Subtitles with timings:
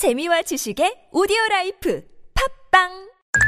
[0.00, 2.02] 재미와 지식의 오디오 라이프
[2.72, 2.88] 팟빵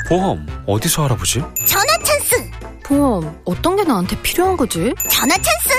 [0.06, 1.40] 보험 어디서 알아보지?
[1.67, 2.51] 전화 찬스!
[2.85, 4.92] 보험 어떤 게 나한테 필요한 거지?
[5.08, 5.70] 전화 찬스!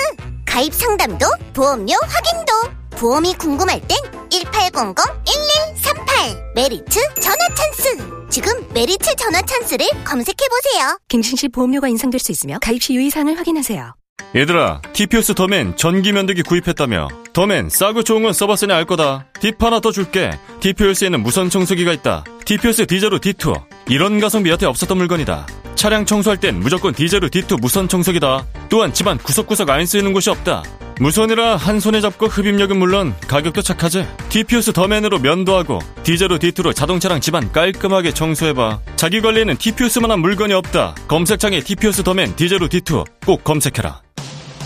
[0.44, 2.52] 가입 상담도 보험료 확인도
[2.98, 3.96] 보험이 궁금할 땐
[4.30, 8.28] 1800-1138 메리츠 전화 찬스!
[8.30, 10.98] 지금 메리츠 전화 찬스를 검색해보세요.
[11.06, 13.94] 갱신시 보험료가 인상될 수 있으며 가입 시 유의사항을 확인하세요.
[14.34, 17.08] 얘들아 티피오스 더맨 전기 면도기 구입했다며.
[17.32, 19.26] 더맨 싸고 좋은 건 써봤으니 알 거다.
[19.40, 20.30] 팁 하나 더 줄게.
[20.60, 22.24] 티피오스에는 무선 청소기가 있다.
[22.44, 25.46] 티피오스 디제로 D2 이런 가성비 여태 없었던 물건이다.
[25.76, 28.44] 차량 청소할 땐 무조건 디제로 D2 무선 청소기다.
[28.68, 30.64] 또한 집안 구석구석 안 쓰이는 곳이 없다.
[30.98, 34.06] 무선이라 한 손에 잡고 흡입력은 물론 가격도 착하지.
[34.30, 38.80] 티피오스 더맨으로 면도하고 디제로 D2로 자동차랑 집안 깔끔하게 청소해봐.
[38.96, 40.96] 자기 관리에는 티피오스만한 물건이 없다.
[41.06, 44.03] 검색창에 티피오스 더맨 디제로 D2 꼭 검색해라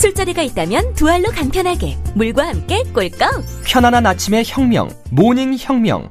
[0.00, 4.88] 술자리가 있다면 두 알로 간편하게 물과 함께 꿀꺽 편안한 아침의 혁명.
[5.10, 6.10] 모닝 혁명.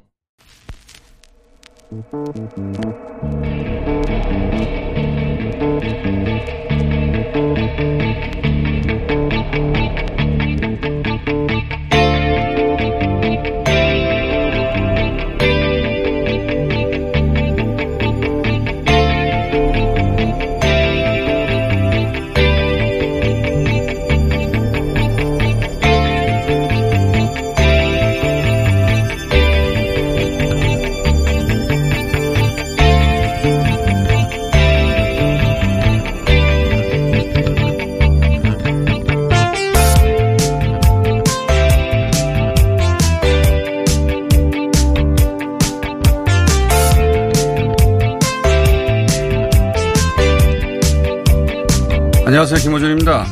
[52.39, 52.59] 안녕하세요.
[52.69, 53.25] 김호준입니다.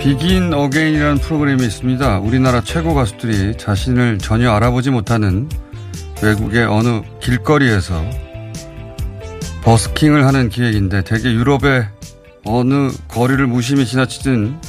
[0.00, 2.18] 비긴 어게인이라는 프로그램이 있습니다.
[2.18, 5.48] 우리나라 최고 가수들이 자신을 전혀 알아보지 못하는
[6.20, 8.04] 외국의 어느 길거리에서
[9.62, 11.86] 버스킹을 하는 기획인데 대개 유럽의
[12.44, 14.60] 어느 거리를 무심히 지나치든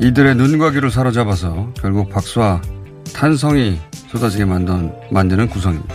[0.00, 2.62] 이들의 눈과 귀를 사로잡아서 결국 박수와
[3.14, 5.94] 탄성이 쏟아지게 만든, 만드는 구성입니다.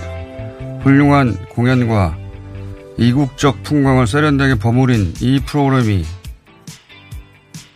[0.83, 2.17] 훌륭한 공연과
[2.97, 6.03] 이국적 풍광을 세련되게 버무린 이 프로그램이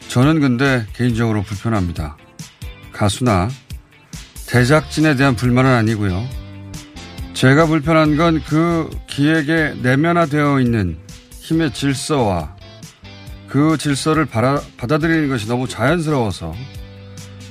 [0.08, 2.18] 저는 근데 개인적으로 불편합니다.
[2.92, 3.50] 가수나
[4.48, 6.28] 제작진에 대한 불만은 아니고요.
[7.34, 10.98] 제가 불편한 건 그 기획에 내면화되어 있는
[11.32, 12.56] 힘의 질서와
[13.48, 16.54] 그 질서를 받아, 받아들이는 것이 너무 자연스러워서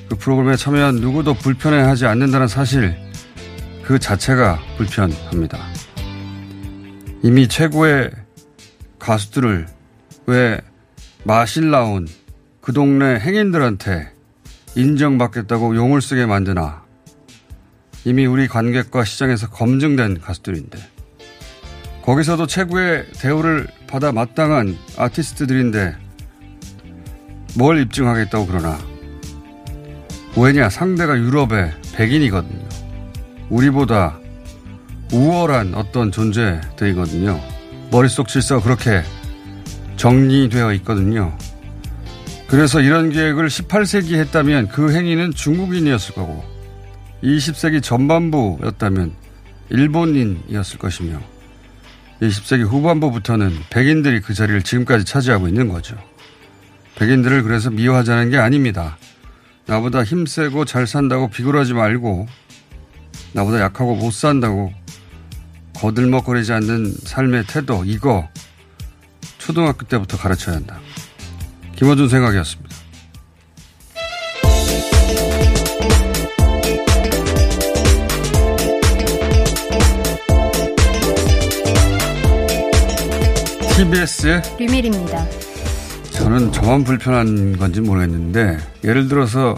[0.08, 2.96] 그 프로그램에 참여한 누구도 불편해하지 않는다는 사실
[3.82, 5.58] 그 자체가 불편합니다.
[7.22, 8.10] 이미 최고의
[8.98, 9.66] 가수들을
[10.26, 10.60] 왜
[11.24, 12.08] 마실 나온
[12.62, 14.10] 그 동네 행인들한테
[14.74, 16.82] 인정받겠다고 용을 쓰게 만드나.
[18.04, 20.78] 이미 우리 관객과 시장에서 검증된 가수들인데.
[22.02, 25.94] 거기서도 최고의 대우를 받아 마땅한 아티스트들인데
[27.58, 28.78] 뭘 입증하겠다고 그러나.
[30.38, 32.68] 왜냐, 상대가 유럽의 백인이거든요.
[33.50, 34.19] 우리보다
[35.12, 37.40] 우월한 어떤 존재들이거든요.
[37.90, 39.02] 머릿속 질서가 그렇게
[39.96, 41.36] 정리되어 있거든요.
[42.46, 46.44] 그래서 이런 계획을 18세기 했다면 그 행위는 중국인이었을 거고
[47.22, 49.12] 20세기 전반부였다면
[49.70, 51.20] 일본인이었을 것이며
[52.22, 55.96] 20세기 후반부부터는 백인들이 그 자리를 지금까지 차지하고 있는 거죠.
[56.96, 58.98] 백인들을 그래서 미워하자는 게 아닙니다.
[59.66, 62.26] 나보다 힘세고 잘 산다고 비굴하지 말고
[63.32, 64.72] 나보다 약하고 못 산다고
[65.80, 68.28] 거들먹거리지 않는 삶의 태도 이거
[69.38, 70.78] 초등학교 때부터 가르쳐야 한다.
[71.76, 72.76] 김어준 생각이었습니다.
[83.74, 85.26] TBS의 류밀입니다.
[86.12, 89.56] 저는 저만 불편한 건지 모르겠는데 예를 들어서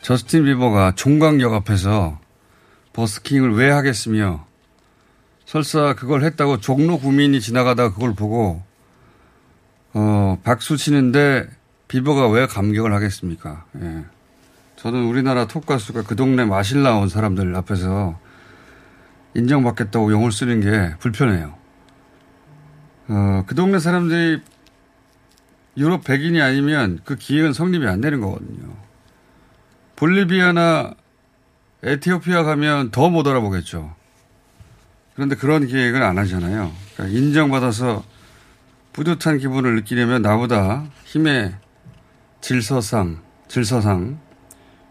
[0.00, 2.18] 저스틴 비버가 종강역 앞에서
[2.94, 4.46] 버스킹을 왜 하겠으며
[5.52, 8.62] 설사 그걸 했다고 종로 구민이 지나가다가 그걸 보고
[9.92, 11.46] 어 박수 치는데
[11.88, 13.66] 비버가 왜 감격을 하겠습니까?
[13.82, 14.02] 예.
[14.76, 18.18] 저는 우리나라 톱 가수가 그 동네 마실 나온 사람들 앞에서
[19.34, 21.54] 인정받겠다고 용을 쓰는 게 불편해요.
[23.08, 24.40] 어, 그 동네 사람들이
[25.76, 28.74] 유럽 백인이 아니면 그 기획은 성립이 안 되는 거거든요.
[29.96, 30.94] 볼리비아나
[31.82, 34.00] 에티오피아 가면 더 못 알아보겠죠.
[35.14, 36.72] 그런데 그런 기획은 안 하잖아요.
[36.94, 38.04] 그러니까 인정받아서
[38.92, 41.54] 뿌듯한 기분을 느끼려면 나보다 힘의
[42.40, 44.18] 질서상, 질서상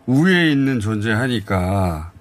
[0.06, 2.12] 우위에 있는 존재하니까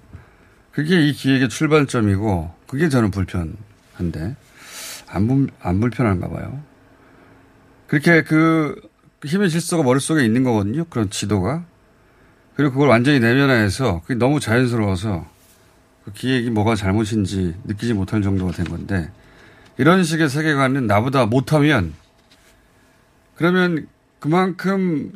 [0.71, 4.35] 그게 이 기획의 출발점이고 그게 저는 불편한데
[5.07, 6.61] 안, 불, 안 불편한가 봐요.
[7.87, 8.75] 그렇게 그
[9.25, 10.85] 힘의 질서가 머릿속에 있는 거거든요.
[10.85, 11.65] 그런 지도가.
[12.55, 15.25] 그리고 그걸 완전히 내면화해서 그게 너무 자연스러워서
[16.03, 19.11] 그 기획이 뭐가 잘못인지 느끼지 못할 정도가 된 건데
[19.77, 21.93] 이런 식의 세계관은 나보다 못하면
[23.35, 23.87] 그러면
[24.19, 25.13] 그만큼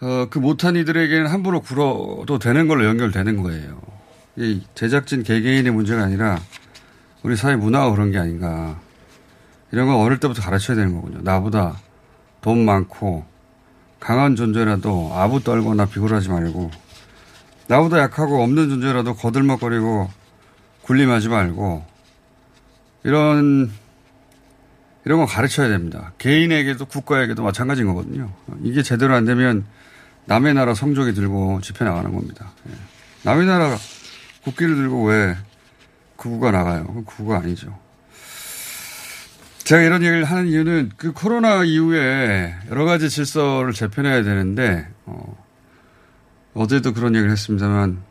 [0.00, 3.80] 어, 그 못한 이들에게는 함부로 굴어도 되는 걸로 연결되는 거예요.
[4.36, 6.38] 이 제작진 개개인의 문제가 아니라
[7.22, 8.78] 우리 사회 문화가 그런 게 아닌가.
[9.72, 11.20] 이런 거 어릴 때부터 가르쳐야 되는 거군요.
[11.22, 11.76] 나보다
[12.40, 13.24] 돈 많고
[13.98, 16.70] 강한 존재라도 아부 떨거나 비굴하지 말고
[17.68, 20.10] 나보다 약하고 없는 존재라도 거들먹거리고
[20.82, 21.84] 굴림하지 말고
[23.04, 23.70] 이런
[25.04, 26.12] 이런 거 가르쳐야 됩니다.
[26.18, 28.32] 개인에게도 국가에게도 마찬가지인 거거든요.
[28.62, 29.64] 이게 제대로 안 되면
[30.26, 32.52] 남의 나라 성적이 들고 집회 나가는 겁니다.
[32.68, 32.72] 예.
[33.22, 33.76] 남의 나라
[34.42, 35.36] 국기를 들고 왜
[36.16, 36.86] 구구가 나가요?
[36.86, 37.78] 그 구구가 아니죠.
[39.58, 45.45] 제가 이런 얘기를 하는 이유는 그 코로나 이후에 여러 가지 질서를 재편해야 되는데, 어,
[46.56, 48.02] 어제도 그런 얘기를 했습니다만,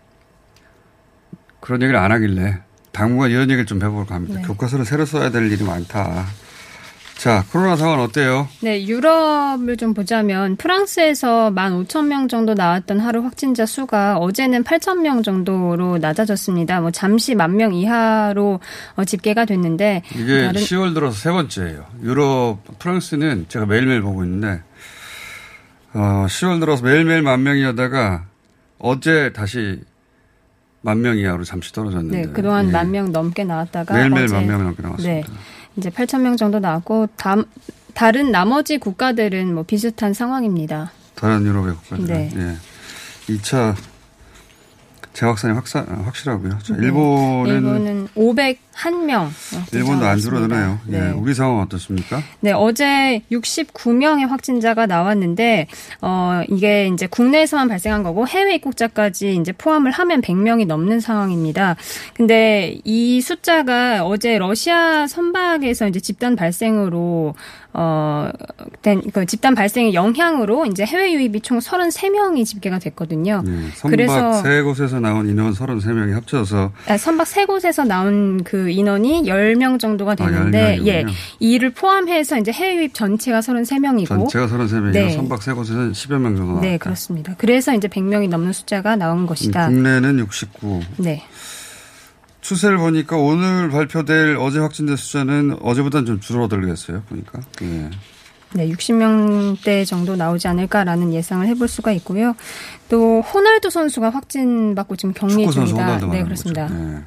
[1.59, 2.59] 그런 얘기를 안 하길래,
[2.91, 4.39] 당분간 이런 얘기를 좀 해볼까 합니다.
[4.39, 4.47] 네.
[4.47, 6.25] 교과서를 새로 써야 될 일이 많다.
[7.17, 8.47] 자, 코로나 상황 어때요?
[8.61, 16.81] 네, 유럽을 좀 보자면 프랑스에서 15,000명 정도 나왔던 하루 확진자 수가 어제는 8,000명 정도로 낮아졌습니다.
[16.81, 18.59] 뭐 잠시 만 명 이하로
[18.95, 20.61] 어, 집계가 됐는데 이게 다른...
[20.61, 21.85] 10월 들어서 세 번째예요.
[22.03, 24.61] 유럽 프랑스는 제가 매일매일 보고 있는데
[25.93, 28.25] 어, 10월 들어서 매일매일 만 명이었다가
[28.79, 29.81] 어제 다시
[30.81, 32.21] 만 명 이하로 잠시 떨어졌는데.
[32.27, 32.71] 네, 그동안 예.
[32.71, 35.27] 만명 넘게 나왔다가 매일매일 만 명 넘게 나왔습니다.
[35.27, 35.33] 네.
[35.77, 37.35] 이제 8천 명 정도 나왔고 다,
[37.93, 40.91] 다른 나머지 국가들은 뭐 비슷한 상황입니다.
[41.15, 42.05] 다른 유럽의 국가들.
[42.07, 42.31] 네.
[42.35, 43.33] 예.
[43.33, 43.75] 2차
[45.15, 46.59] 재확산이 확사, 확실하고요.
[46.61, 46.85] 자, 네.
[46.85, 47.55] 일본은.
[47.55, 49.29] 일본은 501명.
[49.71, 50.77] 일본도 안 줄어드나요?
[50.85, 50.99] 네.
[50.99, 51.11] 예.
[51.11, 52.21] 우리 상황 어떻습니까?
[52.41, 55.67] 네, 어제 69명의 확진자가 나왔는데,
[56.01, 61.77] 어, 이게 이제 국내에서만 발생한 거고 해외 입국자까지 이제 포함을 하면 100명이 넘는 상황입니다.
[62.13, 67.35] 근데 이 숫자가 어제 러시아 선박에서 이제 집단 발생으로
[67.77, 68.29] 어,
[68.81, 73.41] 된, 그 집단 발생의 영향으로 이제 해외 유입이 총 33명이 집계가 됐거든요.
[73.45, 78.69] 네, 선박 그래서 세 곳에서 나온 인원 33명이 합쳐서 아, 선박 세 곳에서 나온 그
[78.69, 81.05] 인원이 10명 정도가 되는데 아, 예.
[81.39, 85.09] 이를 포함해서 이제 해외 유입 전체가 33명이고 전체가 33명이고 네.
[85.11, 86.67] 선박 세 곳에서 10여 명 정도 나왔다.
[86.67, 87.35] 네, 그렇습니다.
[87.37, 89.67] 그래서 이제 100명이 넘는 숫자가 나온 것이다.
[89.67, 90.79] 음, 국내는 69.
[90.97, 91.23] 네.
[92.45, 97.01] 추세를 보니까 오늘 발표될 어제 확진자 숫자는 어제보다는 좀 줄어들겠어요.
[97.09, 97.39] 보니까.
[97.59, 97.89] 네.
[98.53, 102.35] 네, 60명대 정도 나오지 않을까라는 예상을 해볼 수가 있고요.
[102.87, 105.97] 또 호날두 선수가 확진받고 지금 격리 중이다.
[106.07, 106.67] 네, 그렇습니다.
[106.67, 107.01] 네.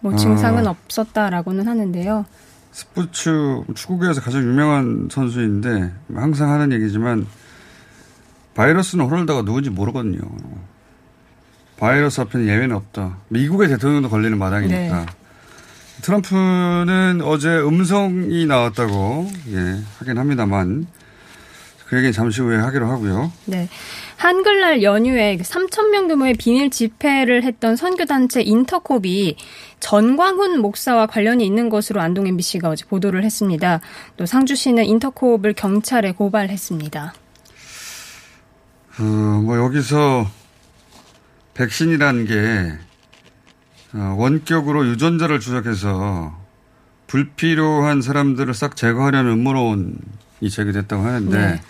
[0.00, 2.24] 뭐 증상은 어, 없었다라고는 하는데요.
[2.72, 3.30] 스포츠
[3.74, 7.26] 축구계에서 가장 유명한 선수인데 항상 하는 얘기지만
[8.54, 10.20] 바이러스는 호날두가 누군지 모르거든요.
[11.78, 13.18] 바이러스 앞에는 예외는 없다.
[13.28, 15.00] 미국의 대통령도 걸리는 마당이니까.
[15.00, 15.06] 네.
[16.02, 20.86] 트럼프는 어제 음성이 나왔다고 예, 하긴 합니다만
[21.86, 23.32] 그 얘기는 잠시 후에 하기로 하고요.
[23.46, 23.68] 네.
[24.16, 29.36] 한글날 연휴에 3천 명 규모의 비밀 집회를 했던 선교단체 인터콥이
[29.78, 33.80] 전광훈 목사와 관련이 있는 것으로 안동 MBC가 어제 보도를 했습니다.
[34.16, 37.14] 또 상주시는 인터콥을 경찰에 고발했습니다.
[38.98, 40.26] 어, 뭐 여기서
[41.56, 42.78] 백신이라는 게
[43.94, 46.38] 어, 원격으로 유전자를 조작해서
[47.06, 51.60] 불필요한 사람들을 싹 제거하려는 음모론이 제기됐다고 하는데 네.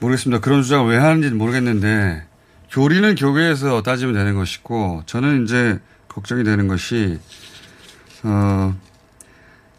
[0.00, 0.40] 모르겠습니다.
[0.40, 2.24] 그런 주장을 왜 하는지는 모르겠는데
[2.70, 7.18] 교리는 교회에서 따지면 되는 것이고 저는 이제 걱정이 되는 것이
[8.24, 8.74] 어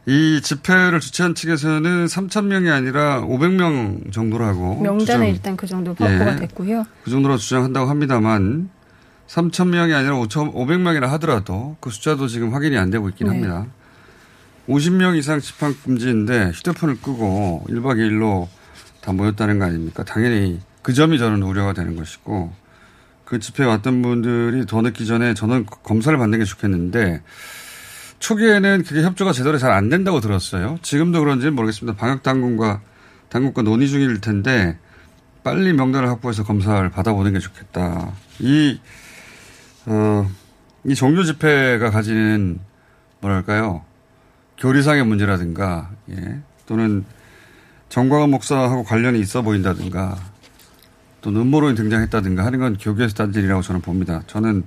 [0.10, 6.32] 이 집회를 주최한 측에서는 3천 명이 아니라 500명 정도라고 명단에 주장, 일단 그 정도 확보가
[6.32, 6.36] 예.
[6.38, 6.86] 됐고요.
[7.04, 8.70] 그 정도로 주장한다고 합니다만
[9.28, 13.34] 3천 명이 아니라 5천 500명이라 하더라도 그 숫자도 지금 확인이 안 되고 있긴 네.
[13.34, 13.68] 합니다.
[14.68, 18.48] 50명 이상 집합 금지인데 휴대폰을 끄고 1박 2일로
[19.02, 20.04] 다 모였다는 거 아닙니까?
[20.04, 22.54] 당연히 그 점이 저는 우려가 되는 것이고
[23.26, 27.22] 그 집회에 왔던 분들이 더 늦기 전에 저는 검사를 받는 게 좋겠는데
[28.20, 30.80] 초기에는 그게 협조가 제대로 잘 안 된다고 들었어요.
[30.82, 31.98] 지금도 그런지는 모르겠습니다.
[31.98, 32.82] 방역 당국과
[33.30, 34.78] 당국과 논의 중일 텐데
[35.44, 38.12] 빨리 명단을 확보해서 검사를 받아보는 게 좋겠다.
[38.40, 38.80] 이,
[39.88, 40.30] 어,
[40.84, 42.60] 이 종교 집회가 가지는
[43.22, 43.84] 뭐랄까요.
[44.58, 46.40] 교리상의 문제라든가, 예.
[46.66, 47.06] 또는
[47.90, 50.18] 정광훈 목사하고 관련이 있어 보인다든가,
[51.22, 54.24] 또 음모론이 등장했다든가 하는 건 교계에서 딴질이라고 저는 봅니다.
[54.28, 54.64] 저는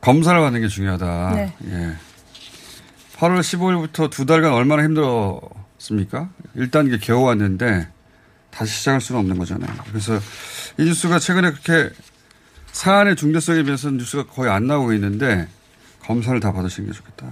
[0.00, 1.32] 검사를 받는 게 중요하다.
[1.34, 1.54] 네.
[1.68, 1.92] 예.
[3.16, 6.28] 8월 15일부터 두 달간 얼마나 힘들었습니까?
[6.56, 7.88] 1단계 겨우 왔는데
[8.50, 9.72] 다시 시작할 수는 없는 거잖아요.
[9.88, 10.18] 그래서
[10.76, 11.94] 이 뉴스가 최근에 그렇게
[12.72, 15.48] 사안의 중대성에 비해서 뉴스가 거의 안 나오고 있는데
[16.00, 17.26] 검사를 다 받으시는 게 좋겠다.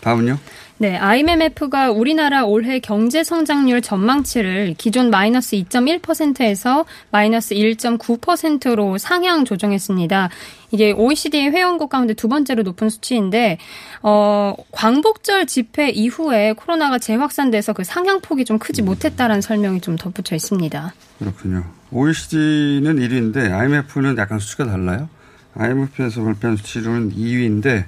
[0.00, 0.38] 다음은요?
[0.78, 10.30] 네, IMF가 우리나라 올해 경제 성장률 전망치를 기존 마이너스 2.1%에서 마이너스 1.9%로 상향 조정했습니다.
[10.72, 13.58] 이게 OECD 회원국 가운데 두 번째로 높은 수치인데
[14.02, 20.94] 어, 광복절 집회 이후에 코로나가 재확산돼서 그 상향폭이 좀 크지 못했다라는 설명이 좀 덧붙여 있습니다.
[21.18, 21.64] 그렇군요.
[21.92, 25.08] OECD는 1위인데 IMF는 약간 수치가 달라요.
[25.54, 27.84] IMF에서 발표한 수치로는 2위인데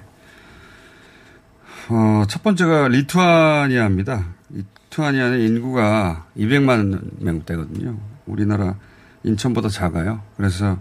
[1.90, 4.26] 어, 첫 번째가 리투아니아입니다.
[4.50, 7.96] 리투아니아는 인구가 200만 명대거든요.
[8.26, 8.74] 우리나라
[9.22, 10.22] 인천보다 작아요.
[10.36, 10.78] 그래서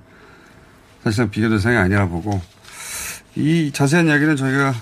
[1.04, 2.40] 사실상 비교 대상이 아니라 보고
[3.36, 4.74] 이 자세한 이야기는 저희가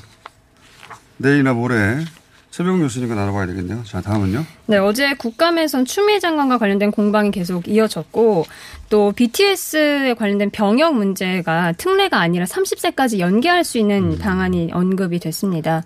[1.18, 2.06] 내일이나 모레
[2.52, 3.84] 최병 교수님과 나눠봐야 되겠네요.
[3.86, 4.46] 자, 다음은요.
[4.68, 8.46] 네, 어제 국감에선 추미애 장관과 관련된 공방이 계속 이어졌고
[8.90, 15.84] 또 BTS에 관련된 병역 문제가 특례가 아니라 30세까지 연계할 수 있는 방안이 언급이 됐습니다.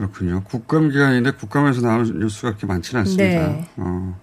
[0.00, 0.42] 그렇군요.
[0.44, 3.48] 국감 기간인데 국감에서 나오는 뉴스가 그렇게 많지는 않습니다.
[3.48, 3.68] 네.
[3.76, 4.18] 어,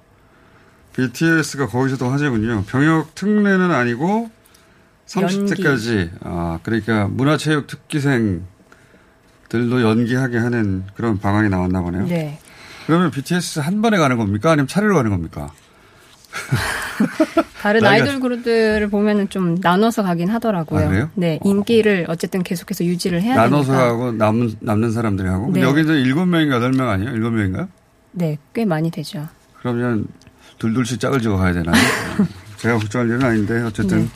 [0.94, 2.64] BTS가 거기서도 화제군요.
[2.64, 4.32] 병역 특례는 아니고
[5.06, 8.42] 30대까지 아 그러니까 문화체육 특기생들도
[9.84, 12.08] 연기하게 하는 그런 방안이 나왔나 보네요.
[12.08, 12.40] 네.
[12.88, 14.50] 그러면 BTS 한 번에 가는 겁니까?
[14.54, 15.54] 아니면 차례로 가는 겁니까?
[17.62, 21.04] 다른 나이가- 아이돌 그룹들을 보면은 좀 나눠서 가긴 하더라고요.
[21.06, 21.10] 아?
[21.16, 23.88] 네, 인기를 어쨌든 계속해서 유지를 해야 나눠서 되니까.
[23.88, 25.52] 하고 남는 남는 사람들이 하고.
[25.52, 25.62] 네.
[25.62, 27.12] 여기는 일곱 명인가 여덟 명 아니에요?
[27.12, 27.68] 일곱 명인가요?
[28.12, 29.28] 네, 꽤 많이 되죠.
[29.60, 30.08] 그러면
[30.60, 31.76] 둘둘씩 짝을 지어 가야 되나요?
[32.58, 34.08] 제가 걱정할 일은 아닌데 어쨌든 네.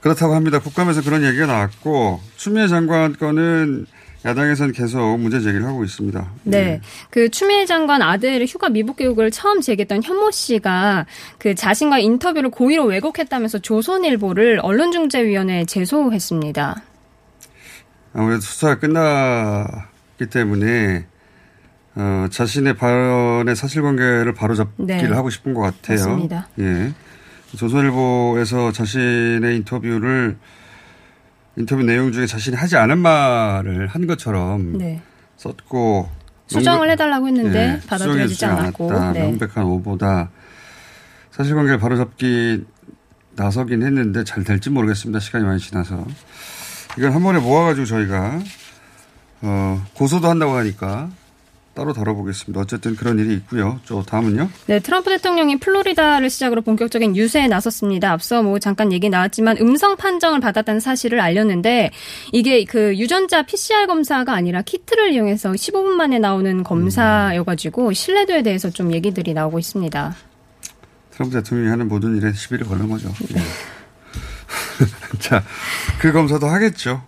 [0.00, 0.58] 그렇다고 합니다.
[0.58, 3.86] 국감에서 그런 얘기가 나왔고 추미애 장관 건은
[4.24, 6.30] 야당에서는 계속 문제 제기를 하고 있습니다.
[6.44, 6.58] 네.
[6.58, 6.80] 예.
[7.10, 11.06] 그 추미애 장관 아들의 휴가 미국 교육을 처음 제기했던 현모 씨가
[11.38, 16.82] 그 자신과 인터뷰를 고의로 왜곡했다면서 조선일보를 언론중재위원회에 제소했습니다.
[18.14, 21.06] 아무래도 수사가 끝났기 때문에
[21.94, 25.08] 어, 자신의 발언의 사실관계를 바로잡기를 네.
[25.08, 25.98] 하고 싶은 것 같아요.
[25.98, 26.48] 맞습니다.
[26.60, 26.92] 예.
[27.56, 30.36] 조선일보에서 자신의 인터뷰를
[31.56, 35.02] 인터뷰 내용 중에 자신이 하지 않은 말을 한 것처럼 네.
[35.36, 36.08] 썼고
[36.46, 38.90] 수정을 명백- 해달라고 했는데 예, 받아들여지지 않았고.
[38.90, 39.12] 않았다.
[39.12, 39.20] 네.
[39.22, 40.30] 명백한 오보다
[41.30, 42.64] 사실관계를 바로잡기
[43.36, 45.18] 나서긴 했는데 잘 될지 모르겠습니다.
[45.20, 46.04] 시간이 많이 지나서
[46.98, 48.38] 이건 한 번에 모아가지고 저희가
[49.42, 51.10] 어, 고소도 한다고 하니까
[51.74, 52.60] 따로 다뤄보겠습니다.
[52.60, 53.80] 어쨌든 그런 일이 있고요.
[53.86, 54.50] 저 다음은요.
[54.66, 58.12] 네, 트럼프 대통령이 플로리다를 시작으로 본격적인 유세에 나섰습니다.
[58.12, 61.90] 앞서 뭐 잠깐 얘기 나왔지만 음성 판정을 받았다는 사실을 알렸는데
[62.32, 68.92] 이게 그 유전자 PCR 검사가 아니라 키트를 이용해서 15분 만에 나오는 검사여가지고 신뢰도에 대해서 좀
[68.92, 70.14] 얘기들이 나오고 있습니다.
[71.12, 73.10] 트럼프 대통령이 하는 모든 일에 시비를 거는 거죠.
[73.34, 73.40] 예.
[75.20, 75.42] 자,
[76.00, 77.02] 그 검사도 하겠죠.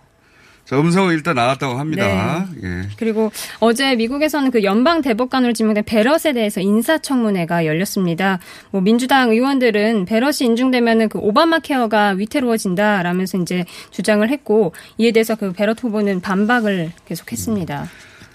[0.65, 2.47] 자, 음성은 일단 나왔다고 합니다.
[2.63, 2.87] 예.
[2.97, 8.39] 그리고 어제 미국에서는 그 연방 대법관으로 지명된 베럿에 대해서 인사청문회가 열렸습니다.
[8.71, 15.53] 뭐 민주당 의원들은 베럿이 인중되면은 그 오바마 케어가 위태로워진다라면서 이제 주장을 했고 이에 대해서 그
[15.53, 17.87] 베럿 후보는 반박을 계속했습니다.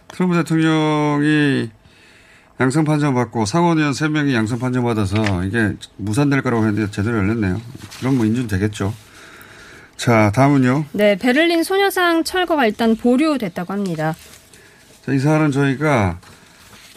[0.09, 1.71] 트럼프 대통령이
[2.61, 7.61] 양성 판정 받고 상원의원 3명이 양성 판정 받아서 이게 무산될 거라고 했는데 제대로 열렸네요.
[7.99, 8.93] 그럼 뭐 인준 되겠죠.
[10.01, 10.87] 자, 다음은요.
[10.93, 14.17] 네, 베를린 소녀상 철거가 일단 보류됐다고 합니다.
[15.05, 16.19] 자, 이 사안은 저희가,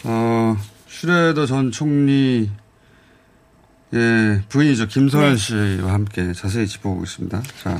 [0.04, 0.56] 어,
[0.88, 2.48] 슈레더 전 총리,
[3.92, 4.86] 예, 부인이죠.
[4.86, 5.36] 김소연 네.
[5.36, 7.42] 씨와 함께 자세히 짚어보겠습니다.
[7.62, 7.78] 자,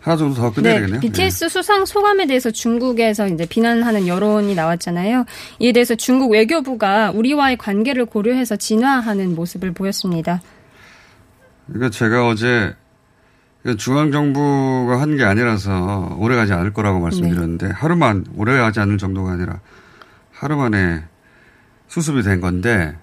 [0.00, 1.00] 하나 정도 더 끝내야 네, 되겠네요.
[1.02, 1.48] BTS 네.
[1.50, 5.26] 수상 소감에 대해서 중국에서 이제 비난하는 여론이 나왔잖아요.
[5.58, 10.40] 이에 대해서 중국 외교부가 우리와의 관계를 고려해서 진화하는 모습을 보였습니다.
[11.66, 12.74] 그러니까 제가 어제
[13.76, 17.72] 중앙 정부가 한 게 아니라서 오래 가지 않을 거라고 말씀드렸는데 네.
[17.74, 19.60] 하루만 오래 가지 않을 정도가 아니라
[20.32, 21.04] 하루 만에
[21.88, 22.96] 수습이 된 건데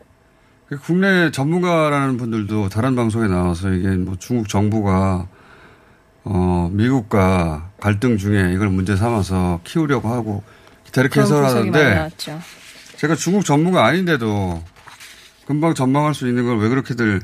[0.84, 5.28] 국내 전문가라는 분들도 다른 방송에 나와서 이게 뭐 중국 정부가
[6.24, 10.44] 어 미국과 갈등 중에 이걸 문제 삼아서 키우려고 하고
[10.98, 12.10] 이렇게 해설하는데
[12.98, 14.64] 제가 중국 전문가 아닌데도
[15.46, 17.22] 금방 전망할 수 있는 걸 왜 그렇게들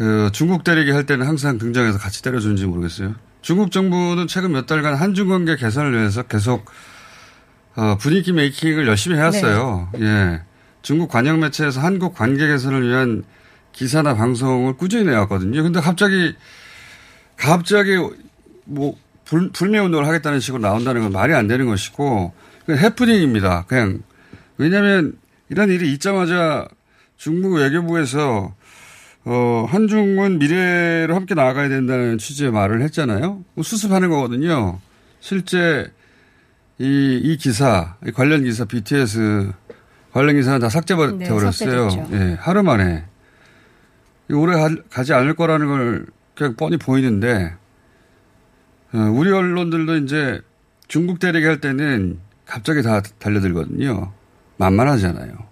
[0.00, 3.16] 그 중국 때리기 할 때는 항상 등장해서 같이 때려주는지 모르겠어요.
[3.42, 6.64] 중국 정부는 최근 몇 달간 한중 관계 개선을 위해서 계속
[7.76, 9.90] 어, 분위기 메이킹을 열심히 해왔어요.
[9.92, 10.06] 네.
[10.06, 10.42] 예.
[10.80, 13.24] 중국 관영 매체에서 한국 관계 개선을 위한
[13.72, 15.62] 기사나 방송을 꾸준히 내왔거든요.
[15.62, 16.34] 근데 갑자기
[17.36, 17.98] 갑자기
[18.64, 22.32] 뭐 불, 불매 운동을 하겠다는 식으로 나온다는 건 말이 안 되는 것이고
[22.64, 23.66] 그냥 해프닝입니다.
[23.68, 24.00] 그냥
[24.56, 25.18] 왜냐하면
[25.50, 26.68] 이런 일이 있자마자
[27.18, 28.54] 중국 외교부에서
[29.24, 33.44] 어, 한중은 미래로 함께 나아가야 된다는 취지의 말을 했잖아요.
[33.54, 34.80] 뭐 수습하는 거거든요.
[35.20, 35.92] 실제
[36.78, 39.52] 이, 이 기사, 이 관련 기사, BTS
[40.12, 41.88] 관련 기사는 다 삭제되어버렸어요.
[42.10, 43.04] 네, 예, 하루 만에.
[44.32, 44.56] 오래
[44.88, 47.54] 가지 않을 거라는 걸 그냥 뻔히 보이는데,
[48.92, 50.40] 어, 우리 언론들도 이제
[50.88, 54.12] 중국 때리게 할 때는 갑자기 다 달려들거든요.
[54.56, 55.49] 만만하잖아요.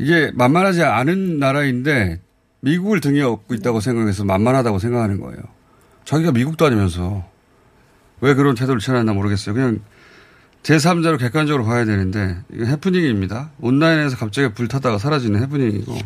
[0.00, 2.20] 이게 만만하지 않은 나라인데
[2.60, 5.38] 미국을 등에 업고 있다고 생각해서 만만하다고 생각하는 거예요.
[6.04, 7.24] 자기가 미국도 아니면서
[8.22, 9.54] 왜 그런 태도를 취하나 모르겠어요.
[9.54, 9.80] 그냥
[10.62, 13.50] 제3자로 객관적으로 봐야 되는데 이건 해프닝입니다.
[13.60, 15.98] 온라인에서 갑자기 불타다가 사라지는 해프닝이고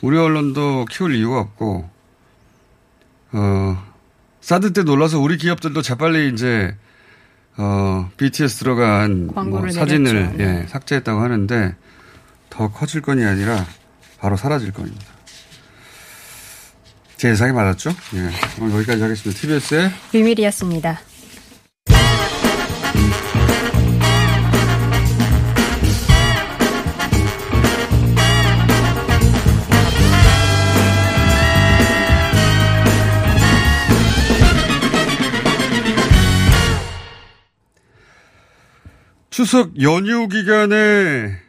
[0.00, 1.90] 우리 언론도 키울 이유가 없고
[3.32, 3.84] 어
[4.40, 6.74] 사드 때 놀라서 우리 기업들도 재빨리 이제
[7.58, 11.76] 어 BTS 들어간 뭐 사진을 예, 삭제했다고 하는데
[12.52, 13.64] 더 커질 건이 아니라
[14.18, 15.06] 바로 사라질 겁니다.
[17.16, 17.90] 제 예상이 맞았죠?
[18.14, 18.30] 예.
[18.60, 19.40] 오늘 여기까지 하겠습니다.
[19.40, 21.00] TBS의 비밀이었습니다.
[39.30, 41.40] 추석 연휴 기간에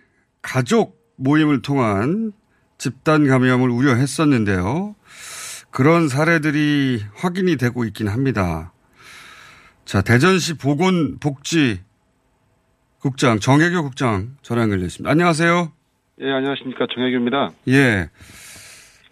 [0.43, 2.34] 가족 모임을 통한
[2.77, 4.95] 집단 감염을 우려했었는데요.
[5.71, 8.71] 그런 사례들이 확인이 되고 있긴 합니다.
[9.86, 11.82] 자, 대전시 보건복지
[12.99, 15.10] 국장 정혜교 국장 전화 연결됐습니다.
[15.10, 15.71] 안녕하세요.
[16.21, 16.86] 예, 안녕하십니까.
[16.93, 17.51] 정혜교입니다.
[17.69, 18.10] 예.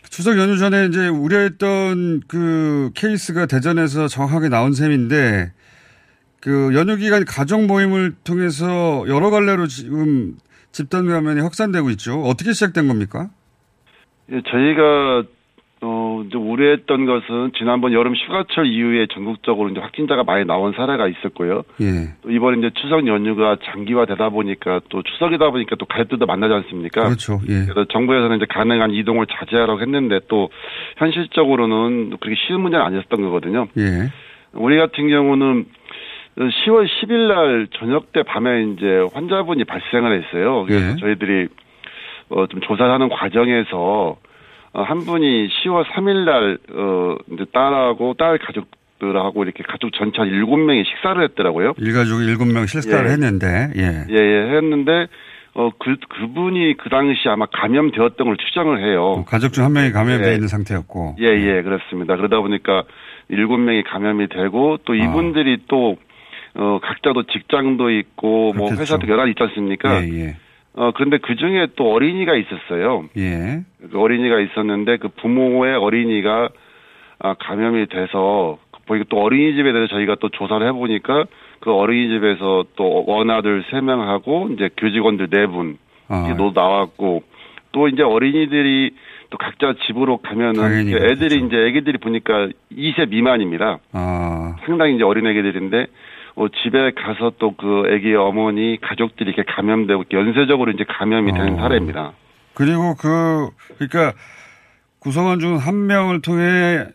[0.10, 5.54] 추석 연휴 전에 이제 우려했던 그 케이스가 대전에서 정확하게 나온 셈인데
[6.42, 10.38] 그 연휴 기간 가족 모임을 통해서 여러 갈래로 지금
[10.72, 12.22] 집단 감염이 확산되고 있죠.
[12.22, 13.30] 어떻게 시작된 겁니까?
[14.32, 15.24] 예, 저희가
[15.84, 21.64] 어, 이제 우려했던 것은 지난번 여름 휴가철 이후에 전국적으로 이제 확진자가 많이 나온 사례가 있었고요.
[21.82, 22.14] 예.
[22.22, 27.06] 또 이번에 이제 추석 연휴가 장기화되다 보니까 또 추석이다 보니까 또 가족들도 만나지 않습니까?
[27.06, 27.40] 그렇죠.
[27.50, 27.66] 예.
[27.66, 30.50] 그래서 정부에서는 이제 가능한 이동을 자제하라고 했는데 또
[30.98, 33.68] 현실적으로는 그렇게 쉬운 문제는 아니었던 거거든요.
[33.80, 34.12] 예.
[34.54, 35.66] 우리 같은 경우는
[36.38, 40.66] 10월 10일 날 저녁 때 밤에 이제 환자분이 발생을 했어요.
[40.68, 40.96] 그래서 예.
[40.98, 41.48] 저희들이
[42.30, 44.18] 어, 좀 조사하는 과정에서
[44.74, 50.30] 어, 한 분이 10월 3일 날, 어, 이제 딸하고 딸 가족들하고 이렇게 가족 전체 한
[50.30, 51.74] 7명이 식사를 했더라고요.
[51.78, 53.12] 일가족이 7명 식사를 예.
[53.12, 54.06] 했는데, 예.
[54.10, 55.08] 예, 예, 했는데,
[55.56, 59.26] 어, 그, 그분이 그 당시 아마 감염되었던 걸 추정을 해요.
[59.28, 60.36] 가족 중 한 명이 감염되어 예.
[60.36, 61.18] 있는 상태였고.
[61.20, 62.16] 예, 예, 그렇습니다.
[62.16, 62.84] 그러다 보니까
[63.30, 64.96] 7명이 감염이 되고 또 아.
[64.96, 65.66] 이분들이 아.
[65.68, 65.98] 또,
[66.56, 68.74] 어, 각자도 직장도 있고, 뭐 그렇겠죠.
[68.74, 70.04] 뭐 회사도 여러 있지 않습니까?
[70.04, 70.36] 예, 예.
[70.74, 73.06] 어, 그런데 그 중에 또 어린이가 있었어요.
[73.18, 73.62] 예.
[73.92, 76.50] 그 어린이가 있었는데 그 부모의 어린이가
[77.20, 81.26] 아, 감염이 돼서 보니까 또 어린이집에 대해서 저희가 또 조사를 해보니까
[81.60, 86.36] 그 어린이집에서 또 원아들 3명하고 이제 교직원들 4분 아.
[86.36, 87.24] 도 나왔고
[87.72, 88.92] 또 이제 어린이들이
[89.30, 91.46] 또 각자 집으로 가면은 그 애들이 그렇죠.
[91.46, 93.80] 이제 애기들이 보니까 2세 미만입니다.
[93.94, 94.56] 아.
[94.66, 95.86] 상당히 이제 어린 애기들인데
[96.36, 101.58] 어, 집에 가서 또 그 아기 어머니 가족들이 이렇게 감염되고 연쇄적으로 이제 감염이 되는 어.
[101.58, 102.14] 사례입니다.
[102.54, 104.14] 그리고 그 그러니까
[105.00, 106.86] 구성원 중 한 명을 통해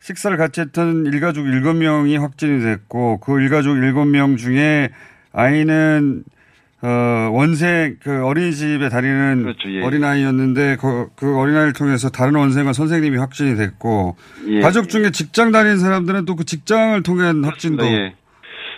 [0.00, 4.90] 식사를 같이 했던 일가족 일곱 명이 확진이 됐고 그 일가족 일곱 명 중에
[5.32, 6.24] 아이는
[6.82, 9.82] 어, 원생, 그 어린이집에 다니는 그렇죠, 예.
[9.82, 14.16] 어린아이였는데 그, 그 어린아이를 통해서 다른 원생과 선생님이 확진이 됐고
[14.48, 14.60] 예.
[14.60, 18.14] 가족 중에 직장 다니는 사람들은 또 그 직장을 통한 확진도 예.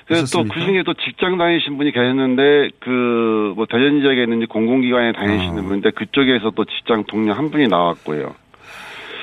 [0.06, 5.12] 그래서 또 그 중에 또 직장 다니신 분이 계셨는데 그 뭐 대전 지역에 있는 공공기관에
[5.12, 5.62] 다니시는 아.
[5.62, 8.34] 분인데 그쪽에서 또 직장 동료 한 분이 나왔고요.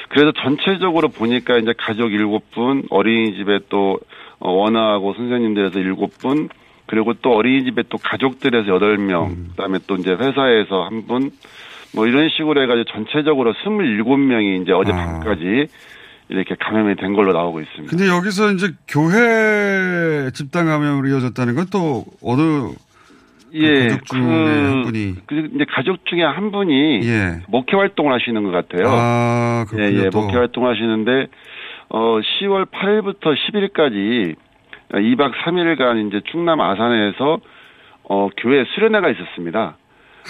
[0.10, 4.00] 그래서 전체적으로 보니까 이제 가족 일곱 분, 어린이집에 또
[4.40, 6.50] 어, 원화하고 선생님들에서 일곱 분,
[6.88, 9.48] 그리고 또 어린이집에 또 가족들에서 여덟 명, 음.
[9.52, 11.32] 그다음에 또 이제 회사에서 한 분,
[11.96, 14.96] 뭐 이런 식으로 해가지고 전체적으로 스물일곱 명이 이제 어제 아.
[14.96, 15.68] 밤까지
[16.30, 17.90] 이렇게 감염이 된 걸로 나오고 있습니다.
[17.90, 22.74] 근데 여기서 이제 교회 집단 감염으로 이어졌다는 건 또 어느
[23.54, 27.42] 예, 가족 중에 그, 한 분이 그 이제 가족 중에 한 분이 예.
[27.48, 28.88] 목회 활동을 하시는 것 같아요.
[28.90, 31.28] 아, 예, 예, 목회 활동하시는데
[31.90, 34.36] 어 10월 8일부터 10일까지
[34.92, 37.40] 2박 3일간 이제 충남 아산에서
[38.10, 39.78] 어 교회 수련회가 있었습니다.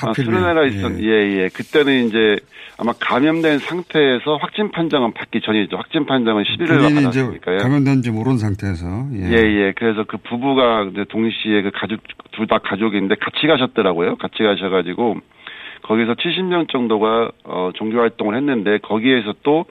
[0.02, 1.04] 아, 수련회가 있었, 예.
[1.04, 1.50] 예, 예.
[1.50, 2.38] 그때는 이제
[2.78, 5.78] 아마 감염된 상태에서 확진 판정은 받기 전이죠.
[5.78, 7.58] 확진 판정은 11일 날 받았으니까요.
[7.60, 8.86] 감염된지 모르는 상태에서.
[9.16, 9.30] 예.
[9.30, 9.74] 예, 예.
[9.76, 12.00] 그래서 그 부부가 이제 동시에 그 가족,
[12.32, 14.16] 둘 다 가족인데 같이 가셨더라고요.
[14.18, 15.18] 같이 가셔가지고
[15.84, 19.66] 거기서 70명 정도가 어, 종교 활동을 했는데 거기에서 또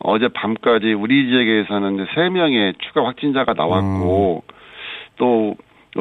[0.00, 4.54] 어제 밤까지 우리 지역에서는 3명의 추가 확진자가 나왔고 어.
[5.16, 5.56] 또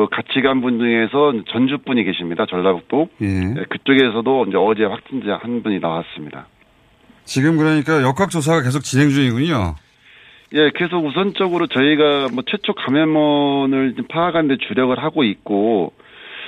[0.05, 2.45] 같이 간 분 중에서 전주 분이 계십니다.
[2.45, 3.09] 전라북도.
[3.21, 3.25] 예.
[3.25, 6.45] 네, 그쪽에서도 이제 어제 확진자 한 분이 나왔습니다.
[7.23, 9.75] 지금 그러니까 역학조사가 계속 진행 중이군요.
[10.53, 15.91] 예, 계속 우선적으로 저희가 뭐 최초 감염원을 파악하는 데 주력을 하고 있고,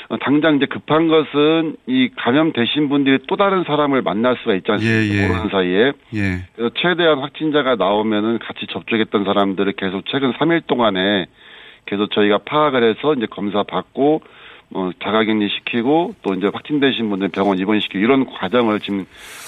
[0.07, 4.97] 어, 당장 이제 급한 것은 이 감염되신 분들이 또 다른 사람을 만날 수가 있지 않습니까?
[5.15, 5.27] 예, 예.
[5.27, 5.91] 모르는 사이에.
[6.15, 6.45] 예.
[6.55, 11.25] 그래서 최대한 확진자가 나오면은 같이 접촉했던 사람들을 계속 최근 3일 동안에
[11.85, 14.21] 계속 저희가 파악을 해서 이제 검사 받고
[14.69, 19.05] 뭐 자가격리 시키고 또 이제 확진되신 분들 병원 입원시키고 이런 과정을 지금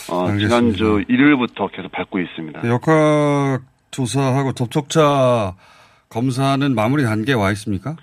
[0.09, 2.67] 어 지난주 일요일부터 계속 밟고 있습니다.
[2.67, 5.53] 역학 조사하고 접촉자
[6.09, 7.95] 검사는 마무리 단계에 와 있습니까?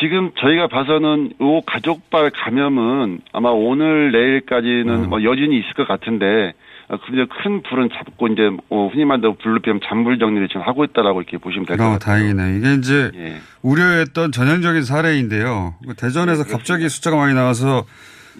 [0.00, 5.10] 지금 저희가 봐서는 요 가족발 감염은 아마 오늘 내일까지는 음.
[5.10, 6.52] 뭐 여진이 있을 것 같은데
[6.98, 11.38] 그냥 큰 불은 잡고 이제 어, 흔히 말하는 피면 잔불 정리를 지금 하고 있다라고 이렇게
[11.38, 11.98] 보시면 될 것 같아요.
[11.98, 12.56] 다행이네.
[12.58, 13.36] 이게 이제 예.
[13.62, 15.74] 우려했던 전형적인 사례인데요.
[15.86, 17.84] 그 대전에서 네, 갑자기 숫자가 많이 나와서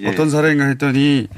[0.01, 0.09] 예.
[0.09, 1.29] 어떤 사례인가 했더니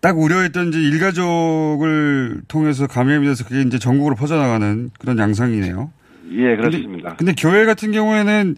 [0.00, 5.92] 딱 우려했던 이제 일가족을 통해서 감염이 돼서 그게 이제 전국으로 퍼져나가는 그런 양상이네요.
[6.32, 7.16] 예, 그렇습니다.
[7.16, 8.56] 근데, 근데 교회 같은 경우에는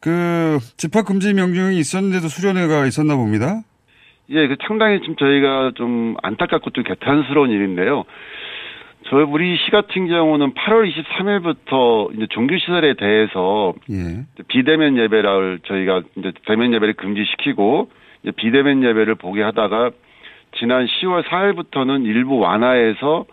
[0.00, 3.62] 그 집합 금지 명령이 있었는데도 수련회가 있었나 봅니다.
[4.30, 8.04] 예, 그 상당히 좀 저희가 좀 안타깝고 좀 개탄스러운 일인데요.
[9.08, 14.24] 저희 우리 시 같은 경우는 8월 23일부터 이제 종교 시설에 대해서 예.
[14.46, 17.90] 비대면 예배를 저희가 이제 대면 예배를 금지시키고
[18.22, 19.90] 이제 비대면 예배를 보게 하다가
[20.58, 23.24] 지난 10월 4일부터는 일부 완화해서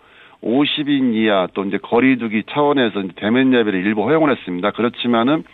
[0.42, 4.70] 50인 이하 또 이제 거리두기 차원에서 이제 대면 예배를 일부 허용을 했습니다.
[4.72, 5.44] 그렇지만은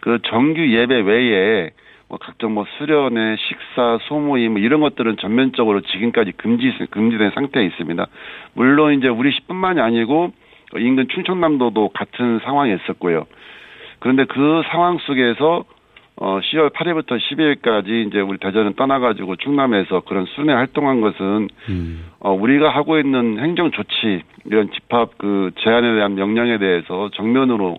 [0.00, 1.70] 그 정규 예배 외에
[2.10, 8.06] 뭐 각종 뭐 수련회, 식사, 소모임 뭐 이런 것들은 전면적으로 지금까지 금지 금지된 상태에 있습니다.
[8.54, 10.32] 물론 이제 우리 시뿐만이 아니고
[10.76, 13.26] 인근 충청남도도 같은 상황이었었고요.
[14.00, 15.64] 그런데 그 상황 속에서
[16.16, 22.06] 어 10월 8일부터 12일까지 이제 우리 대전은 떠나가지고 충남에서 그런 수련회 활동한 것은 음.
[22.18, 27.78] 어 우리가 하고 있는 행정 조치 이런 집합 그 제한에 대한 명령에 대해서 정면으로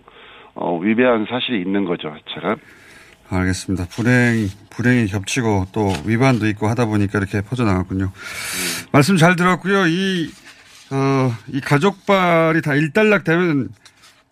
[0.54, 2.14] 어 위배한 사실이 있는 거죠.
[2.34, 2.56] 제가.
[3.36, 3.86] 알겠습니다.
[3.86, 8.04] 불행, 불행이 겹치고 또 위반도 있고 하다 보니까 이렇게 퍼져나갔군요.
[8.04, 8.88] 음.
[8.92, 9.86] 말씀 잘 들었고요.
[9.86, 10.30] 이,
[10.90, 13.68] 어, 이 가족발이 다 일단락 되면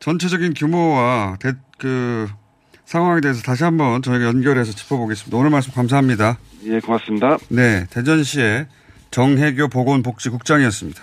[0.01, 2.29] 전체적인 규모와 대, 그
[2.85, 5.37] 상황에 대해서 다시 한번 저희가 연결해서 짚어보겠습니다.
[5.37, 6.39] 오늘 말씀 감사합니다.
[6.65, 7.39] 예, 고맙습니다.
[7.49, 8.67] 네, 대전시의
[9.11, 11.03] 정혜교 보건복지국장이었습니다.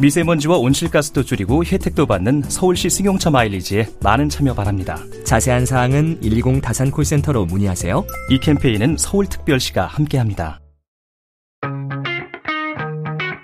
[0.00, 4.98] 미세먼지와 온실가스도 줄이고 혜택도 받는 서울시 승용차 마일리지에 많은 참여 바랍니다.
[5.24, 8.04] 자세한 사항은 120 다산 콜센터로 문의하세요.
[8.30, 10.60] 이 캠페인은 서울특별시가 함께합니다.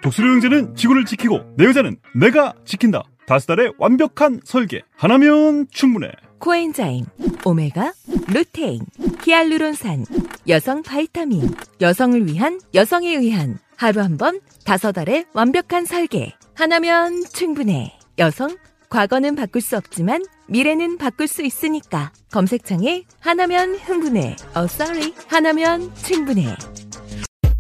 [0.02, 3.02] 독수리 형제는 지구를 지키고 내 여자는 내가 지킨다.
[3.26, 4.82] 다섯 달의 완벽한 설계.
[4.96, 6.08] 하나면 충분해.
[6.38, 7.06] 코엔자임,
[7.46, 7.94] 오메가,
[8.28, 8.80] 루테인,
[9.24, 10.04] 히알루론산,
[10.48, 11.48] 여성 바이타민,
[11.80, 16.34] 여성을 위한 여성에 의한 하루 한 번 다섯 알의 완벽한 설계.
[16.54, 17.98] 하나면 충분해.
[18.18, 18.56] 여성,
[18.88, 22.12] 과거는 바꿀 수 없지만 미래는 바꿀 수 있으니까.
[22.30, 24.36] 검색창에 하나면 흥분해.
[24.54, 25.12] 어, sorry.
[25.28, 26.56] 하나면 충분해.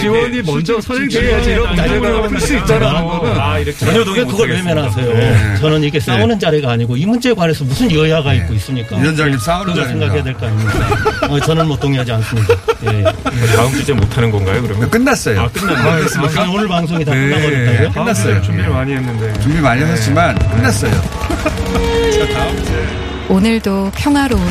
[0.00, 5.12] 지원이 먼저 선행돼야지 이런 문제가 풀수 있다라는 거는 아, 전혀동에 그걸 외면하세요.
[5.14, 5.56] 네.
[5.60, 8.38] 저는 이게 싸우는 자리가 아니고 이 문제에 관해서 무슨 여야가 네.
[8.38, 8.96] 있고 있습니까?
[8.96, 10.88] 위원장님 싸우는 자리 생각해야 될 거 아닙니까?
[11.30, 12.54] 어, 저는 뭐 동의하지 않습니다.
[12.84, 13.02] 예.
[13.56, 14.90] 다음 주제 못 하는 건가요, 그러면?
[14.90, 15.40] 끝났어요.
[15.42, 16.04] 아, 끝났나요?
[16.36, 17.28] 아, 오늘 방송이 다 네.
[17.28, 17.92] 끝나버렸다고요?
[17.92, 18.42] 끝났어요.
[18.42, 19.40] 준비를 많이 했는데.
[19.40, 19.90] 준비 많이 네.
[19.90, 20.92] 하셨지만 끝났어요.
[22.12, 22.86] 자, 다음 주제.
[23.28, 24.42] 오늘도 평화로운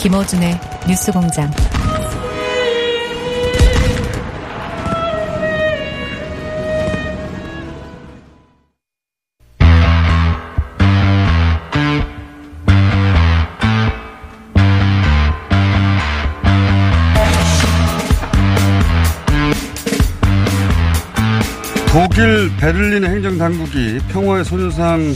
[0.00, 0.58] 김어준의
[0.88, 1.50] 뉴스공장.
[21.92, 25.14] 독일 베를린 행정당국이 평화의 소녀상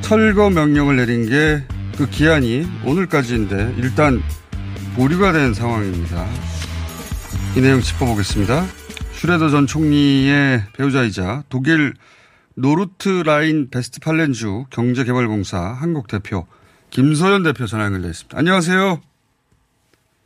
[0.00, 1.62] 철거 명령을 내린 게
[2.02, 4.20] 그 기한이 오늘까지인데 일단
[4.96, 6.26] 보류가 된 상황입니다.
[7.56, 8.64] 이 내용 짚어보겠습니다.
[9.12, 11.94] 슈레더 전 총리의 배우자이자 독일
[12.56, 16.48] 노르트 라인 베스트팔렌주 경제개발공사 한국 대표
[16.90, 18.36] 김소연 대표 전화 연결돼 있습니다.
[18.36, 19.00] 안녕하세요.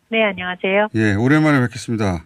[0.09, 0.89] 네, 안녕하세요.
[0.95, 2.25] 예, 오랜만에 뵙겠습니다.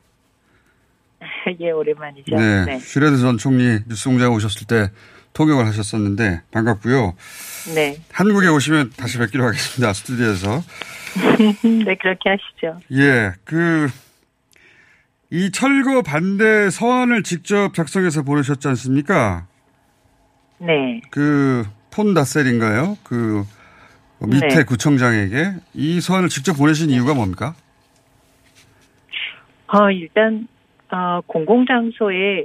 [1.59, 2.37] 예, 오랜만이죠.
[2.37, 2.65] 네.
[2.67, 2.79] 네.
[2.79, 4.91] 슈레드 전 총리 뉴스공장에 오셨을 때
[5.33, 7.15] 통역을 하셨었는데 반갑고요.
[7.75, 7.97] 네.
[8.13, 9.93] 한국에 오시면 다시 뵙기로 하겠습니다.
[9.93, 10.63] 스튜디오에서.
[11.85, 12.81] 네, 그렇게 하시죠.
[12.93, 13.89] 예, 그,
[15.31, 19.47] 이 철거 반대 서한을 직접 작성해서 보내셨지 않습니까?
[20.59, 21.01] 네.
[21.11, 22.99] 그, 폰 다셀인가요?
[23.05, 23.45] 그,
[24.21, 24.65] 밑에 네.
[24.65, 27.55] 구청장에게 이 서한을 직접 보내신 이유가 뭡니까?
[29.69, 30.47] 어, 일단
[30.91, 32.45] 어, 공공장소에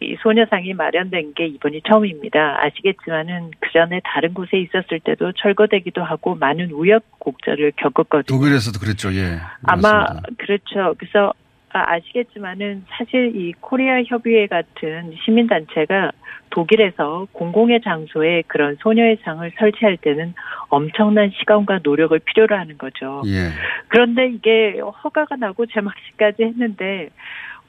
[0.00, 2.58] 이 소녀상이 마련된 게 이번이 처음입니다.
[2.64, 8.38] 아시겠지만은 그 전에 다른 곳에 있었을 때도 철거되기도 하고 많은 우여곡절을 겪었거든요.
[8.38, 9.38] 독일에서도 그랬죠, 예.
[9.62, 10.28] 아마 맞습니다.
[10.38, 10.94] 그렇죠.
[10.98, 11.34] 그래서
[11.72, 16.12] 아, 아시겠지만은 사실 이 코리아 협의회 같은 시민단체가
[16.50, 20.34] 독일에서 공공의 장소에 그런 소녀의 상을 설치할 때는
[20.68, 23.22] 엄청난 시간과 노력을 필요로 하는 거죠.
[23.26, 23.50] 예.
[23.88, 27.10] 그런데 이게 허가가 나고 제막시까지 했는데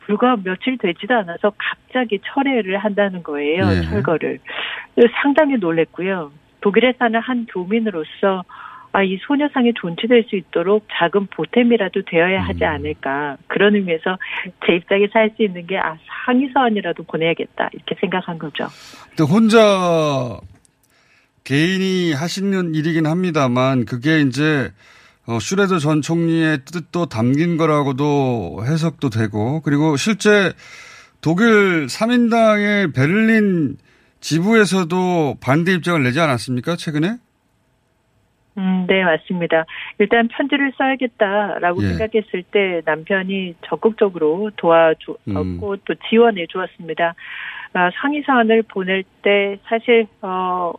[0.05, 3.65] 불과 며칠 되지도 않아서 갑자기 철회를 한다는 거예요.
[3.67, 3.81] 네.
[3.83, 4.39] 철거를.
[5.21, 6.31] 상당히 놀랬고요.
[6.61, 8.43] 독일에 사는 한 교민으로서
[8.93, 12.69] 아, 이 소녀상이 존치될 수 있도록 작은 보탬이라도 되어야 하지 음.
[12.69, 13.37] 않을까.
[13.47, 14.17] 그런 의미에서
[14.65, 17.69] 제 입장에서 할수 있는 게, 아, 상위 서한이라도 보내야겠다.
[17.71, 18.67] 이렇게 생각한 거죠.
[19.17, 20.41] 또 혼자
[21.45, 24.71] 개인이 하시는 일이긴 합니다만, 그게 이제
[25.27, 30.51] 어, 슈레더 전 총리의 뜻도 담긴 거라고도 해석도 되고 그리고 실제
[31.21, 33.77] 독일 3인당의 베를린
[34.19, 37.17] 지부에서도 반대 입장을 내지 않았습니까 최근에?
[38.57, 39.65] 음, 네, 맞습니다.
[39.99, 41.87] 일단 편지를 써야겠다라고 예.
[41.87, 45.21] 생각했을 때 남편이 적극적으로 도와주었고
[45.71, 45.77] 음.
[45.85, 47.15] 또 지원해 주었습니다.
[47.73, 50.73] 아, 상위 사안을 보낼 때 사실 어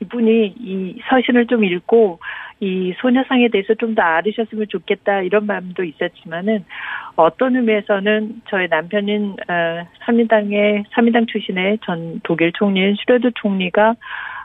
[0.00, 2.20] 이분이 이 서신을 좀 읽고
[2.60, 6.64] 이 소녀상에 대해서 좀 더 알으셨으면 좋겠다 이런 마음도 있었지만은
[7.16, 13.94] 어떤 의미에서는 저희 남편인 어, 삼인당의 삼인당 출신의 전 독일 총리인 슈레드 총리가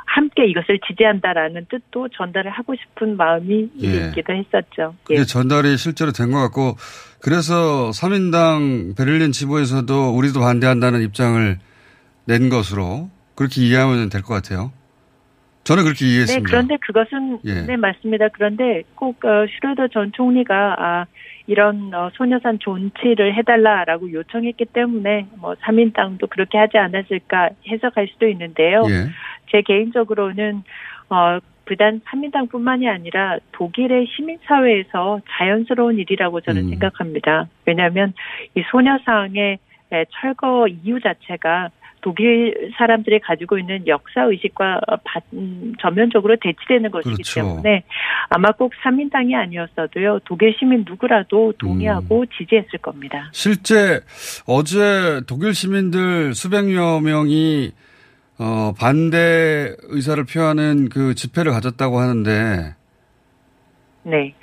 [0.05, 3.87] 함께 이것을 지지한다라는 뜻도 전달을 하고 싶은 마음이 예.
[4.07, 4.95] 있기도 했었죠.
[5.03, 5.23] 그게 예.
[5.23, 6.75] 전달이 실제로 된 것 같고
[7.21, 11.57] 그래서 삼인당 베를린 지부에서도 우리도 반대한다는 입장을
[12.27, 14.71] 낸 것으로 그렇게 이해하면 될 것 같아요.
[15.63, 16.43] 저는 그렇게 이해했습니다.
[16.43, 17.61] 네, 그런데 그것은 예.
[17.67, 18.29] 네 맞습니다.
[18.29, 21.05] 그런데 꼭 어, 슈레더 전 총리가 아,
[21.47, 28.83] 이런 어, 소녀산 존치를 해달라라고 요청했기 때문에 뭐 3인당도 그렇게 하지 않았을까 해석할 수도 있는데요.
[28.89, 29.09] 예.
[29.51, 30.63] 제 개인적으로는
[31.09, 36.69] 어, 비단 3인당뿐만이 아니라 독일의 시민사회에서 자연스러운 일이라고 저는 음.
[36.69, 37.47] 생각합니다.
[37.65, 38.13] 왜냐하면
[38.55, 39.59] 이 소녀상의
[39.93, 41.69] 에, 철거 이유 자체가
[42.01, 47.33] 독일 사람들이 가지고 있는 역사 의식과 바- 음, 전면적으로 대치되는 것이기 그렇죠.
[47.41, 47.83] 때문에
[48.29, 53.29] 아마 꼭 3인당이 아니었어도요 독일 시민 누구라도 동의하고 지지했을 겁니다.
[53.33, 54.01] 실제
[54.45, 57.71] 어제 독일 시민들 수백여 명이
[58.39, 62.75] 어, 반대 의사를 표하는 그 집회를 가졌다고 하는데
[64.03, 64.33] 네.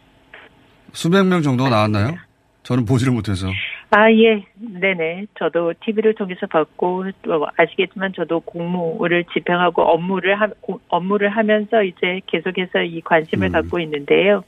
[0.92, 2.14] 수백 명 정도가 나왔나요?
[2.62, 3.48] 저는 보지를 못해서.
[3.90, 4.44] 아, 예.
[4.58, 5.26] 네네.
[5.38, 12.20] 저도 TV를 통해서 봤고, 또 아시겠지만 저도 공무를 집행하고 업무를, 하, 고- 업무를 하면서 이제
[12.26, 14.44] 계속해서 이 관심을 갖고 있는데요.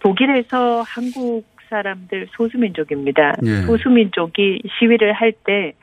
[0.00, 3.34] 독일에서 한국 사람들 소수민족입니다.
[3.44, 3.62] 예.
[3.62, 5.74] 소수민족이 시위를 할 때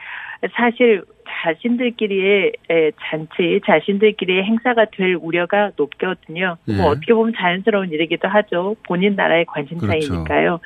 [0.55, 1.03] 사실
[1.43, 6.57] 자신들끼리의 에, 잔치, 자신들끼리의 행사가 될 우려가 높거든요.
[6.67, 6.73] 예.
[6.75, 8.75] 뭐 어떻게 보면 자연스러운 일이기도 하죠.
[8.87, 10.23] 본인 나라의 관심사이니까요.
[10.23, 10.59] 그렇죠.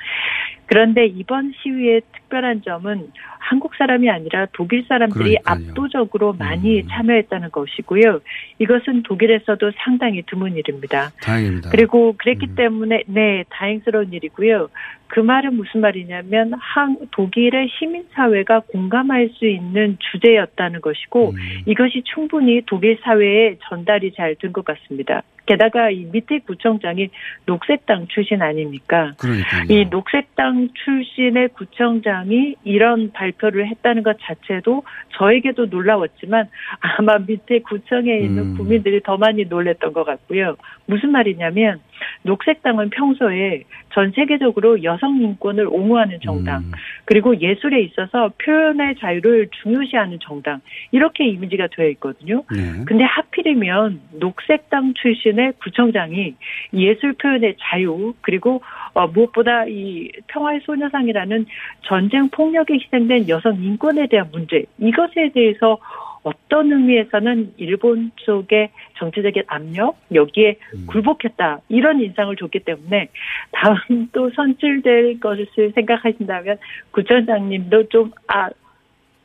[0.72, 3.08] 그런데 이번 시위의 특별한 점은
[3.38, 5.70] 한국 사람이 아니라 독일 사람들이 그러니까요.
[5.70, 8.20] 압도적으로 많이 참여했다는 것이고요.
[8.58, 11.10] 이것은 독일에서도 상당히 드문 일입니다.
[11.20, 11.68] 다행입니다.
[11.70, 14.70] 그리고 그랬기 때문에 네 다행스러운 일이고요.
[15.08, 21.34] 그 말은 무슨 말이냐면 한 독일의 시민 사회가 공감할 수 있는 주제였다는 것이고
[21.66, 25.22] 이것이 충분히 독일 사회에 전달이 잘 된 것 같습니다.
[25.46, 27.08] 게다가 이 밑에 구청장이
[27.46, 29.12] 녹색당 출신 아닙니까?
[29.18, 29.64] 그러니까요.
[29.68, 34.84] 이 녹색당 출신의 구청장이 이런 발표를 했다는 것 자체도
[35.18, 36.48] 저에게도 놀라웠지만
[36.80, 40.56] 아마 밑에 구청에 있는 국민들이 더 많이 놀랬던 것 같고요.
[40.86, 41.80] 무슨 말이냐면
[42.22, 46.64] 녹색당은 평소에 전 세계적으로 여성 인권을 옹호하는 정당
[47.04, 52.44] 그리고 예술에 있어서 표현의 자유를 중요시하는 정당 이렇게 이미지가 되어 있거든요.
[52.50, 52.84] 네.
[52.86, 56.34] 근데 하필이면 녹색당 출신 의 구청장이
[56.74, 58.62] 예술 표현의 자유 그리고
[58.94, 61.46] 어, 무엇보다 이 평화의 소녀상이라는
[61.82, 65.78] 전쟁 폭력에 희생된 여성 인권에 대한 문제 이것에 대해서
[66.22, 73.08] 어떤 의미에서는 일본 쪽의 정치적인 압력 여기에 굴복했다 이런 인상을 줬기 때문에
[73.50, 76.58] 다음 또 선출될 것을 생각하신다면
[76.92, 78.50] 구청장님도 좀아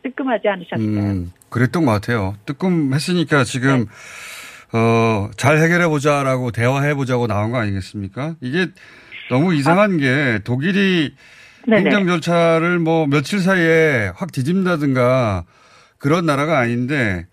[0.02, 1.12] 뜨끔하지 않으셨을까요?
[1.12, 2.36] 음, 그랬던 것 같아요.
[2.46, 3.86] 뜨끔했으니까 지금
[4.74, 8.36] 어, 잘 해결해 보자라고 대화해 보자고 나온 거 아니겠습니까?
[8.42, 8.68] 이게
[9.30, 11.14] 너무 이상한 게 독일이
[11.68, 11.82] 네네.
[11.82, 15.44] 행정 절차를 뭐 며칠 사이에 확 뒤집는다든가
[15.98, 17.28] 그런 나라가 아닌데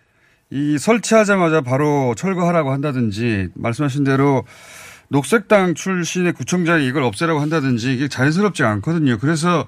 [0.50, 4.44] 이 설치하자마자 바로 철거하라고 한다든지 말씀하신 대로
[5.08, 9.18] 녹색당 출신의 구청장이 이걸 없애라고 한다든지 이게 자연스럽지 않거든요.
[9.18, 9.66] 그래서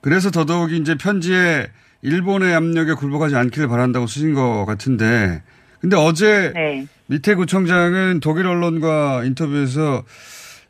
[0.00, 1.68] 그래서 더더욱이 이제 편지에
[2.02, 5.42] 일본의 압력에 굴복하지 않기를 바란다고 쓰신 것 같은데
[5.84, 6.86] 근데 어제 네.
[7.08, 10.02] 밑에 구청장은 독일 언론과 인터뷰에서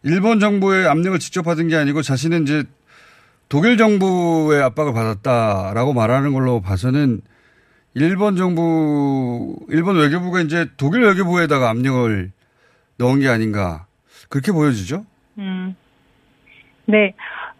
[0.02, 2.64] 일본 정부의 압력을 직접 받은 게 아니고 자신은 이제
[3.48, 7.20] 독일 정부의 압박을 받았다라고 말하는 걸로 봐서는
[7.94, 12.32] 일본 정부, 일본 외교부가 이제 독일 외교부에다가 압력을
[12.96, 13.86] 넣은 게 아닌가.
[14.28, 15.06] 그렇게 보여지죠?
[15.38, 15.76] 음.
[16.86, 17.14] 네.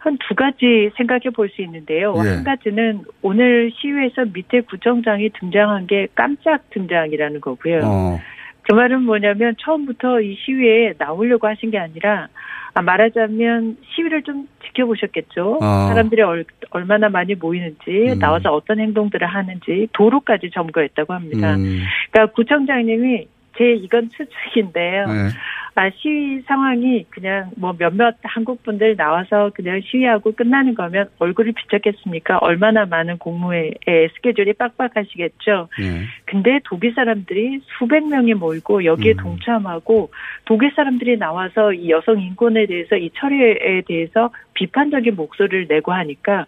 [0.05, 2.13] 한 두 가지 생각해 볼 수 있는데요.
[2.23, 2.29] 예.
[2.29, 7.81] 한 가지는 오늘 시위에서 밑에 구청장이 등장한 게 깜짝 등장이라는 거고요.
[7.83, 8.19] 어.
[8.63, 12.27] 그 말은 뭐냐면 처음부터 이 시위에 나오려고 하신 게 아니라
[12.73, 15.59] 아, 말하자면 시위를 좀 지켜보셨겠죠.
[15.61, 15.87] 아.
[15.89, 18.19] 사람들이 얼, 얼마나 많이 모이는지 음.
[18.19, 21.55] 나와서 어떤 행동들을 하는지 도로까지 점거했다고 합니다.
[21.55, 21.81] 음.
[22.11, 25.07] 그러니까 구청장님이 제 이건 추측인데요.
[25.07, 25.29] 네.
[25.77, 32.37] 아, 시위 상황이 그냥 뭐 몇몇 한국 분들 나와서 그냥 시위하고 끝나는 거면 얼굴이 비쳤겠습니까?
[32.37, 35.67] 얼마나 많은 공무의 에, 스케줄이 빡빡하시겠죠.
[35.77, 36.03] 네.
[36.23, 40.11] 근데 독일 사람들이 수백 명이 모이고 여기에 동참하고
[40.45, 46.45] 독일 사람들이 나와서 이 여성 인권에 대해서 이 처리에 대해서 비판적인 목소리를 내고 하니까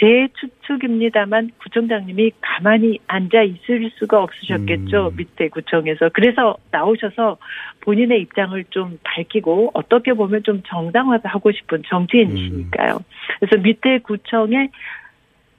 [0.00, 6.08] 제 추측입니다만 구청장님이 가만히 앉아 있을 수가 없으셨겠죠 밑에 구청에서.
[6.14, 7.36] 그래서 나오셔서
[7.82, 12.98] 본인의 입장을 좀 밝히고 어떻게 보면 좀 정당화하고 싶은 정치인이시니까요.
[13.40, 14.70] 그래서 밑에 구청에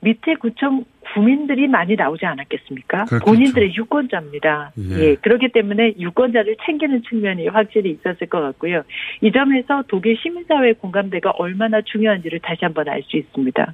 [0.02, 0.84] 밑에 구청
[1.14, 3.06] 구민들이 많이 나오지 않았겠습니까?
[3.06, 3.26] 그렇겠죠.
[3.26, 4.72] 본인들의 유권자입니다.
[4.92, 5.00] 예.
[5.00, 5.16] 예.
[5.16, 8.84] 그렇기 때문에 유권자를 챙기는 측면이 확실히 있었을 것 같고요.
[9.22, 13.74] 이 점에서 독일 시민사회 공감대가 얼마나 중요한지를 다시 한번 알 수 있습니다.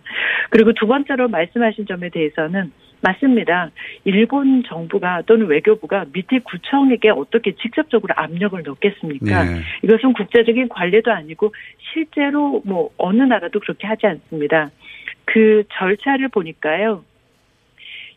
[0.50, 2.72] 그리고 두 번째로 말씀하신 점에 대해서는
[3.02, 3.70] 맞습니다.
[4.06, 9.44] 일본 정부가 또는 외교부가 밑에 구청에게 어떻게 직접적으로 압력을 넣겠습니까?
[9.44, 9.62] 네.
[9.84, 11.54] 이것은 국제적인 관례도 아니고
[11.94, 14.72] 실제로 뭐 어느 나라도 그렇게 하지 않습니다.
[15.28, 17.04] 그 절차를 보니까요.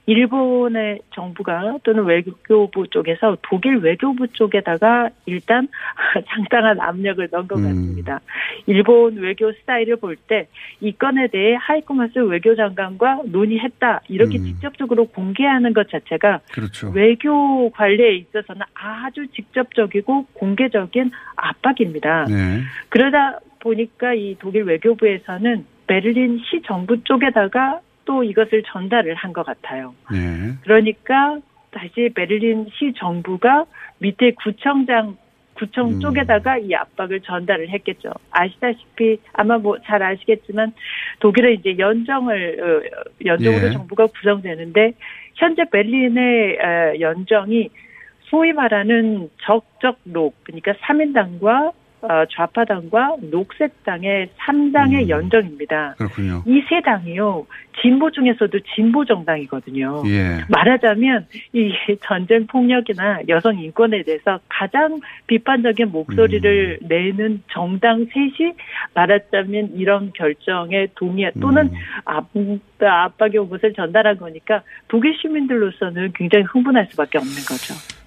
[0.06, 5.68] 일본의 정부가 또는 외교부 쪽에서 독일 외교부 쪽에다가 일단
[6.26, 8.20] 상당한 압력을 넣은 것 같습니다.
[8.66, 10.48] 일본 외교 스타일을 볼 때
[10.80, 16.90] 이 건에 대해 하이코마스 외교장관과 논의했다 이렇게 직접적으로 공개하는 것 자체가 그렇죠.
[16.90, 22.24] 외교 관리에 있어서는 아주 직접적이고 공개적인 압박입니다.
[22.28, 22.60] 네.
[22.88, 29.92] 그러다 보니까 이 독일 외교부에서는 베를린 시 정부 쪽에다가 또 이것을 전달을 한 것 같아요.
[30.10, 30.52] 네.
[30.62, 31.40] 그러니까
[31.72, 33.64] 다시 베를린 시 정부가
[33.98, 35.16] 밑에 구청장
[35.54, 38.12] 구청 쪽에다가 이 압박을 전달을 했겠죠.
[38.30, 40.72] 아시다시피 아마 뭐 잘 아시겠지만
[41.18, 43.72] 독일은 이제 연정을 어, 연정으로 예.
[43.72, 44.92] 정부가 구성되는데
[45.34, 47.68] 현재 베를린의 어, 연정이
[48.30, 51.72] 소위 말하는 적적 록 그러니까 3인당과 어,
[52.30, 55.94] 좌파당과 녹색당의 3당의 연정입니다.
[55.98, 56.42] 그렇군요.
[56.46, 57.46] 이 세 당이요
[57.82, 60.02] 진보 중에서도 진보 정당이거든요.
[60.06, 60.44] 예.
[60.48, 66.88] 말하자면 이 전쟁 폭력이나 여성 인권에 대해서 가장 비판적인 목소리를 음.
[66.88, 68.52] 내는 정당 셋이
[68.94, 71.74] 말하자면 이런 결정에 동의 또는 음.
[72.04, 72.28] 압,
[72.80, 77.99] 압박의 옷을 전달한 거니까 독일 시민들로서는 굉장히 흥분할 수밖에 없는 거죠.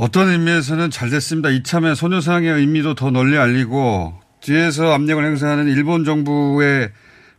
[0.00, 1.50] 어떤 의미에서는 잘 됐습니다.
[1.50, 6.92] 이참에 소녀상의 의미도 더 널리 알리고 뒤에서 압력을 행사하는 일본 정부의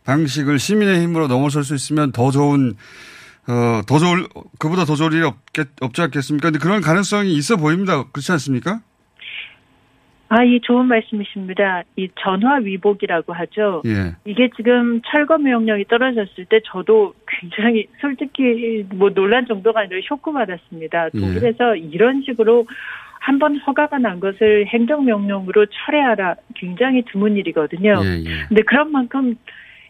[0.04, 2.74] 방식을 시민의 힘으로 넘어설 수 있으면 더 좋은
[3.48, 6.50] 어, 더 좋을 그보다 더 좋을 일이 없겠, 없지 않겠습니까?
[6.50, 8.04] 근데 그런 가능성이 있어 보입니다.
[8.12, 8.82] 그렇지 않습니까?
[10.32, 11.82] 아, 이 좋은 말씀이십니다.
[11.96, 13.82] 이 전화 위복이라고 하죠.
[13.84, 14.14] 예.
[14.24, 21.06] 이게 지금 철거 명령이 떨어졌을 때 저도 굉장히 솔직히 뭐 논란 정도가 아니라 쇼크 받았습니다.
[21.12, 21.18] 예.
[21.20, 22.66] 독일에서 이런 식으로
[23.18, 28.00] 한 번 허가가 난 것을 행정명령으로 철회하라 굉장히 드문 일이거든요.
[28.02, 28.46] 예, 예.
[28.48, 29.34] 근데 그런 만큼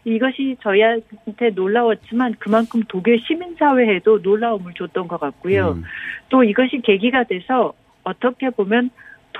[0.03, 5.77] 이것이 저희한테 놀라웠지만 그만큼 독일 시민사회에도 놀라움을 줬던 것 같고요.
[6.29, 7.73] 또 이것이 계기가 돼서
[8.03, 8.89] 어떻게 보면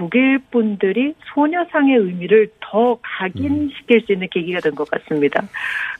[0.02, 5.44] 독일 분들이 소녀상의 의미를 더 각인시킬 수 있는 계기가 된 것 같습니다.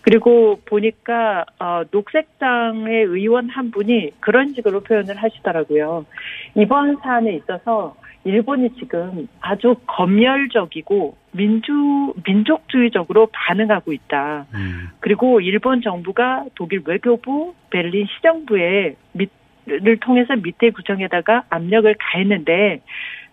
[0.02, 6.08] 그리고 보니까 어, 녹색당의 의원 한 분이 그런 식으로 표현을 하시더라고요.
[6.56, 14.48] 이번 사안에 있어서 일본이 지금 아주 검열적이고 민주 민족주의적으로 반응하고 있다.
[15.00, 22.82] 그리고 일본 정부가 독일 외교부, 베를린 시정부에 밑을 통해서 밑에 구청에다가 압력을 가했는데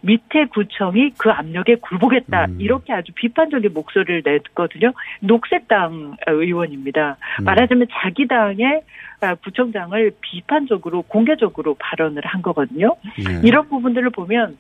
[0.00, 2.46] 밑에 구청이 그 압력에 굴복했다.
[2.58, 4.92] 이렇게 아주 비판적인 목소리를 냈거든요.
[5.20, 7.16] 녹색당 의원입니다.
[7.40, 7.44] 음.
[7.44, 8.82] 말하자면 자기 당의
[9.20, 12.94] 아, 구청장을 비판적으로 공개적으로 발언을 한 거거든요.
[13.18, 13.40] 예.
[13.42, 14.56] 이런 부분들을 보면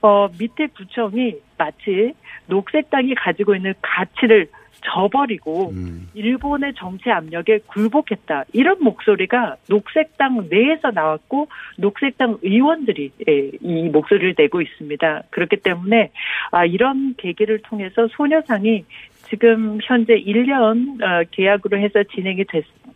[0.00, 2.14] 어, 밑에 구청이 마치
[2.46, 4.48] 녹색당이 가지고 있는 가치를
[4.82, 5.72] 저버리고
[6.14, 8.44] 일본의 정치 압력에 굴복했다.
[8.52, 15.22] 이런 목소리가 녹색당 내에서 나왔고 녹색당 의원들이 예, 이 목소리를 내고 있습니다.
[15.30, 16.10] 그렇기 때문에
[16.50, 18.84] 아, 이런 계기를 통해서 소녀상이
[19.28, 22.44] 지금 현재 1년 어, 계약으로 해서 진행이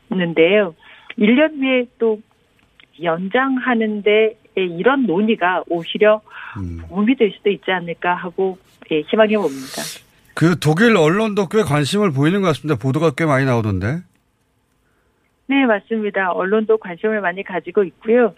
[0.09, 0.75] 됐는데요.
[1.19, 2.21] 1년 후에 또
[3.03, 6.21] 연장하는데 이런 논의가 오히려
[6.89, 8.59] 도움이 될 수도 있지 않을까 하고
[8.91, 9.83] 예, 희망해 봅니다.
[10.35, 12.77] 그 독일 언론도 꽤 관심을 보이는 것 같습니다.
[12.77, 14.03] 보도가 꽤 많이 나오던데.
[15.53, 16.33] 네, 맞습니다.
[16.33, 18.35] 언론도 관심을 많이 가지고 있고요.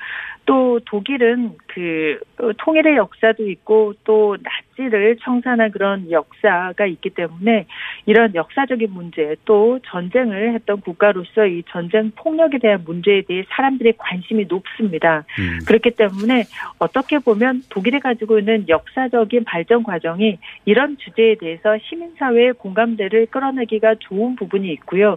[0.47, 7.67] 또 독일은 그 어, 통일의 역사도 있고 또 나치를 청산한 그런 역사가 있기 때문에
[8.07, 14.47] 이런 역사적인 문제 또 전쟁을 했던 국가로서 이 전쟁 폭력에 대한 문제에 대해 사람들의 관심이
[14.49, 15.25] 높습니다.
[15.69, 16.43] 그렇기 때문에
[16.81, 24.35] 어떻게 보면 독일이 가지고 있는 역사적인 발전 과정이 이런 주제에 대해서 시민사회의 공감대를 끌어내기가 좋은
[24.35, 25.17] 부분이 있고요.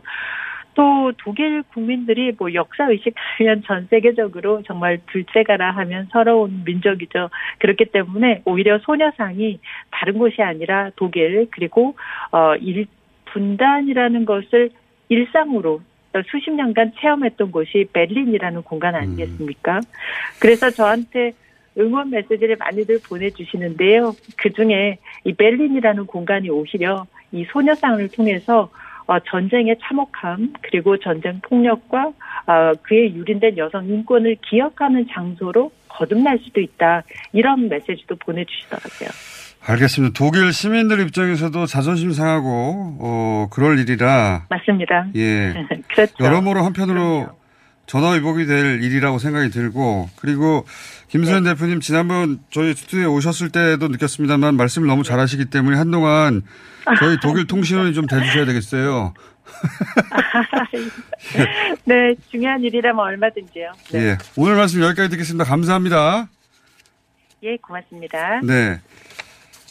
[0.78, 7.32] 또 독일 국민들이 뭐 역사 의식하면 전 세계적으로 정말 둘째가라 하면 서러운 민족이죠.
[7.57, 9.59] 그렇기 때문에 오히려 소녀상이
[9.89, 11.95] 다른 곳이 아니라 독일 그리고
[12.32, 12.86] 어 일
[13.25, 14.69] 분단이라는 것을
[15.09, 15.82] 일상으로
[16.30, 19.80] 수십 년간 체험했던 곳이 베를린이라는 공간 아니겠습니까?
[20.39, 21.34] 그래서 저한테
[21.78, 24.13] 응원 메시지를 많이들 보내주시는데요.
[24.38, 28.69] 그 중에 이 베를린이라는 공간이 오히려 이 소녀상을 통해서 어,
[29.30, 32.08] 전쟁의 참혹함 그리고 전쟁 폭력과
[32.47, 37.03] 어, 그에 유린된 여성 인권을 기억하는 장소로 거듭날 수도 있다
[37.34, 39.10] 이런 메시지도 보내주시더라고요.
[39.66, 40.14] 알겠습니다.
[40.18, 45.08] 독일 시민들 입장에서도 자존심 상하고 어, 그럴 일이라 맞습니다.
[45.16, 45.53] 예.
[45.89, 46.24] 그렇죠.
[46.24, 47.28] 여러모로 한편으로
[47.88, 50.65] 전화위복이 될 일이라고 생각이 들고 그리고
[51.07, 51.53] 김수현 네.
[51.53, 56.43] 대표님 지난번 저희 스튜디오에 오셨을 때도 느꼈습니다만 말씀을 너무 잘하시기 때문에 한동안
[56.99, 59.13] 저희 독일 통신원이 좀 대주셔야 되겠어요.
[61.85, 63.71] 네, 중요한 일이라면 얼마든지요.
[63.93, 63.99] 네.
[63.99, 65.45] 예, 오늘 말씀 여기까지 듣겠습니다.
[65.45, 66.27] 감사합니다.
[67.43, 68.41] 예, 고맙습니다.
[68.43, 68.81] 네.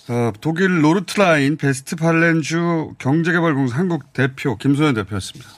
[0.09, 5.51] 어, 독일 로르트라인 베스트팔렌주 경제개발공사 한국 대표 김소연 대표였습니다.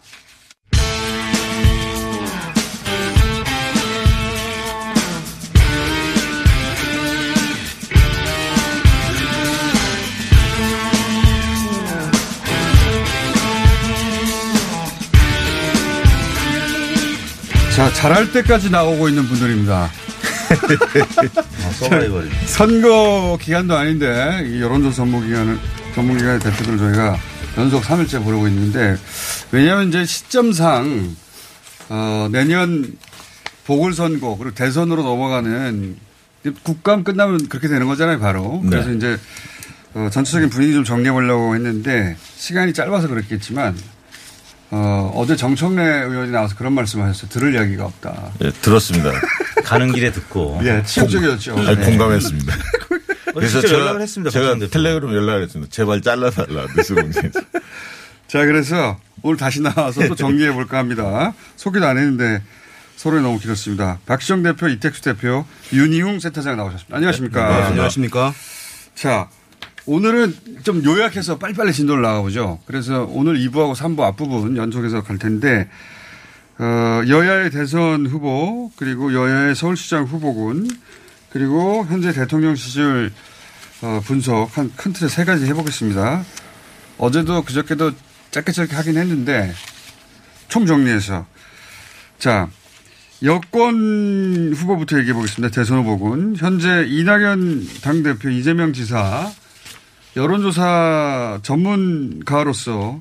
[17.78, 19.82] 자, 잘할 때까지 나오고 있는 분들입니다.
[21.64, 22.28] 아, 서바이벌.
[22.46, 25.56] 선거 기간도 아닌데 여론조사 전문기관을
[25.94, 27.16] 전문 기관의 대표들 저희가
[27.56, 28.96] 연속 3일째 부르고 있는데
[29.52, 31.14] 왜냐하면 이제 시점상
[31.88, 32.96] 어, 내년
[33.64, 35.96] 보궐선거 그리고 대선으로 넘어가는
[36.64, 38.70] 국감 끝나면 그렇게 되는 거잖아요 바로 네.
[38.70, 39.16] 그래서 이제
[39.94, 43.76] 어, 전체적인 분위기 좀 정리해 보려고 했는데 시간이 짧아서 그렇겠지만
[44.70, 47.30] 어, 어제 정청래 의원이 나와서 그런 말씀 하셨어요.
[47.30, 48.32] 들을 이야기가 없다.
[48.44, 49.12] 예, 들었습니다.
[49.64, 50.60] 가는 길에 듣고.
[50.62, 51.84] 예, 치적이었죠 공, 아니, 네.
[51.84, 52.54] 공감했습니다.
[53.34, 54.30] 그래서 제가, 연락을 했습니다.
[54.30, 55.70] 제가 텔레그램 연락을 했습니다.
[55.70, 56.66] 제발 잘라달라.
[56.76, 57.40] 뉴스공장에서.
[58.26, 61.32] 자, 그래서 오늘 다시 나와서 또 정리해 볼까 합니다.
[61.56, 62.42] 소개도 안 했는데
[62.96, 64.00] 소론이 너무 길었습니다.
[64.06, 66.96] 박시정 대표, 이택수 대표, 윤희웅 센터장 나오셨습니다.
[66.96, 67.48] 안녕하십니까.
[67.48, 68.34] 네, 안녕하십니까.
[68.94, 69.28] 자,
[69.92, 72.60] 오늘은 좀 요약해서 빨리빨리 진도를 나가보죠.
[72.66, 75.66] 그래서 오늘 2부하고 3부 앞부분 연속해서 갈 텐데,
[76.58, 80.68] 어, 여야의 대선 후보, 그리고 여야의 서울시장 후보군,
[81.30, 83.10] 그리고 현재 대통령 시절
[83.80, 86.22] 어, 분석 한 큰 틀에 세 가지 해보겠습니다.
[86.98, 87.92] 어제도 그저께도
[88.30, 89.54] 짧게 짧게 하긴 했는데,
[90.48, 91.24] 총 정리해서.
[92.18, 92.50] 자,
[93.22, 95.54] 여권 후보부터 얘기해 보겠습니다.
[95.54, 96.36] 대선 후보군.
[96.36, 99.30] 현재 이낙연 당대표 이재명 지사
[100.18, 103.00] 여론조사 전문가로서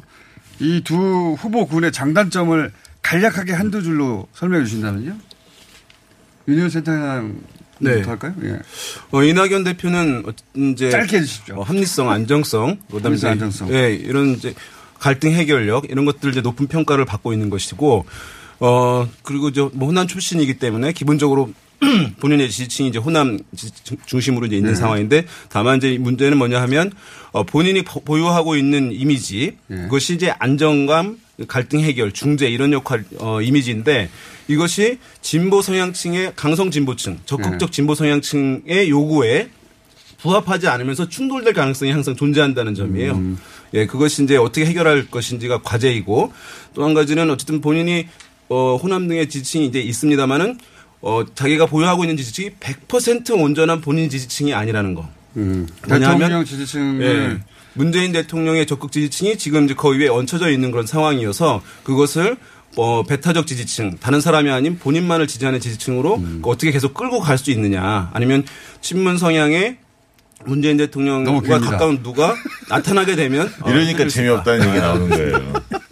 [0.59, 0.95] 이 두
[1.39, 5.15] 후보군의 장단점을 간략하게 한두 줄로 설명해 주신다면요?
[6.47, 7.35] 윤희원 센터장
[7.79, 8.01] 네.
[8.01, 8.33] 할까요?
[8.43, 8.59] 예.
[9.11, 10.23] 어, 이낙연 대표는
[10.55, 11.59] 이제 짧게 해주십시오.
[11.59, 13.73] 어, 합리성, 안정성, 그다음에 합리성, 안정성.
[13.73, 14.53] 예, 이런 이제
[14.99, 18.05] 갈등 해결력 이런 것들 이제 높은 평가를 받고 있는 것이고
[18.59, 21.51] 어 그리고 저뭐 호남 출신이기 때문에 기본적으로
[22.19, 23.37] 본인의 지지층이 이제 호남
[24.05, 24.75] 중심으로 이제 있는 네.
[24.75, 26.91] 상황인데 다만 이제 문제는 뭐냐 하면
[27.31, 29.83] 어 본인이 보유하고 있는 이미지 네.
[29.83, 34.09] 그것이 이제 안정감, 갈등 해결, 중재 이런 역할 어 이미지인데
[34.47, 37.71] 이것이 진보 성향층의 강성 진보층, 적극적 네.
[37.71, 39.49] 진보 성향층의 요구에
[40.19, 43.13] 부합하지 않으면서 충돌될 가능성이 항상 존재한다는 점이에요.
[43.13, 43.37] 음.
[43.75, 46.33] 예, 그것이 이제 어떻게 해결할 것인지가 과제이고
[46.73, 48.07] 또 한 가지는 어쨌든 본인이
[48.49, 50.57] 어 호남 등의 지지층이 이제 있습니다마는
[51.01, 55.07] 어, 자기가 보유하고 있는 지지층이 100% 온전한 본인 지지층이 아니라는 거.
[55.37, 55.67] 음.
[55.87, 57.43] 대통령 지지층을 예,
[57.73, 62.37] 문재인 대통령의 적극 지지층이 지금 이제 거의 위에 얹혀져 있는 그런 상황이어서 그것을
[62.75, 66.41] 어, 배타적 지지층, 다른 사람이 아닌 본인만을 지지하는 지지층으로 음.
[66.43, 68.09] 어떻게 계속 끌고 갈 수 있느냐.
[68.13, 68.43] 아니면
[68.81, 69.77] 친문 성향의
[70.45, 72.35] 문재인 대통령과 가까운 누가
[72.69, 75.53] 나타나게 되면 이러니까 어, 재미없다는 얘기 나오는 거예요.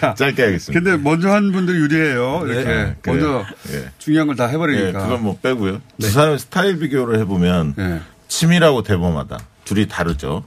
[0.00, 0.72] 자, 짧게 하겠습니다.
[0.80, 2.44] 근데 먼저 한 분들이 유리해요.
[2.46, 2.52] 네.
[2.54, 3.84] 이렇게 네, 먼저 네.
[3.98, 4.86] 중요한 걸 다 해버리니까.
[4.86, 5.72] 네, 그건 뭐 빼고요.
[5.72, 5.80] 네.
[6.06, 8.00] 두 사람의 스타일 비교를 해보면 네.
[8.28, 9.38] 치밀하고 대범하다.
[9.64, 10.44] 둘이 다르죠.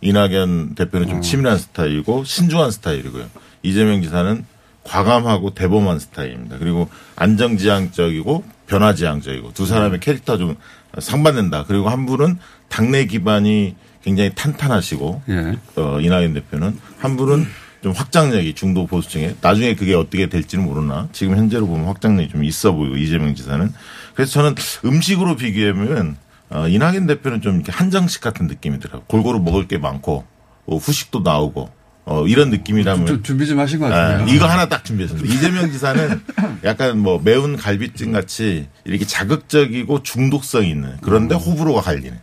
[0.00, 1.20] 이낙연 대표는 좀 어.
[1.20, 3.26] 치밀한 스타일이고 신중한 스타일이고요.
[3.62, 4.44] 이재명 지사는
[4.84, 6.58] 과감하고 대범한 스타일입니다.
[6.58, 10.56] 그리고 안정지향적이고 변화지향적이고 두 사람의 캐릭터 좀
[10.98, 11.64] 상반된다.
[11.66, 12.38] 그리고 한 분은
[12.68, 15.56] 당내 기반이 굉장히 탄탄하시고 예.
[15.76, 17.46] 어, 이낙연 대표는 한 분은
[17.82, 22.72] 좀 확장력이 중도 보수층에 나중에 그게 어떻게 될지는 모르나 지금 현재로 보면 확장력이 좀 있어
[22.72, 23.72] 보이고 이재명 지사는
[24.14, 24.54] 그래서 저는
[24.84, 26.16] 음식으로 비교하면
[26.50, 29.02] 어, 이낙연 대표는 좀 이렇게 한정식 같은 느낌이 들어요.
[29.06, 30.24] 골고루 먹을 게 많고
[30.66, 31.70] 어, 후식도 나오고
[32.04, 33.06] 어, 이런 느낌이라면.
[33.06, 34.24] 좀 준비 좀 하신 것 같아요.
[34.24, 35.32] 아, 이거 하나 딱 준비했습니다.
[35.32, 36.20] 이재명 지사는
[36.64, 41.40] 약간 뭐 매운 갈비찜 같이 이렇게 자극적이고 중독성 있는 그런데 음.
[41.40, 42.18] 호불호가 갈리는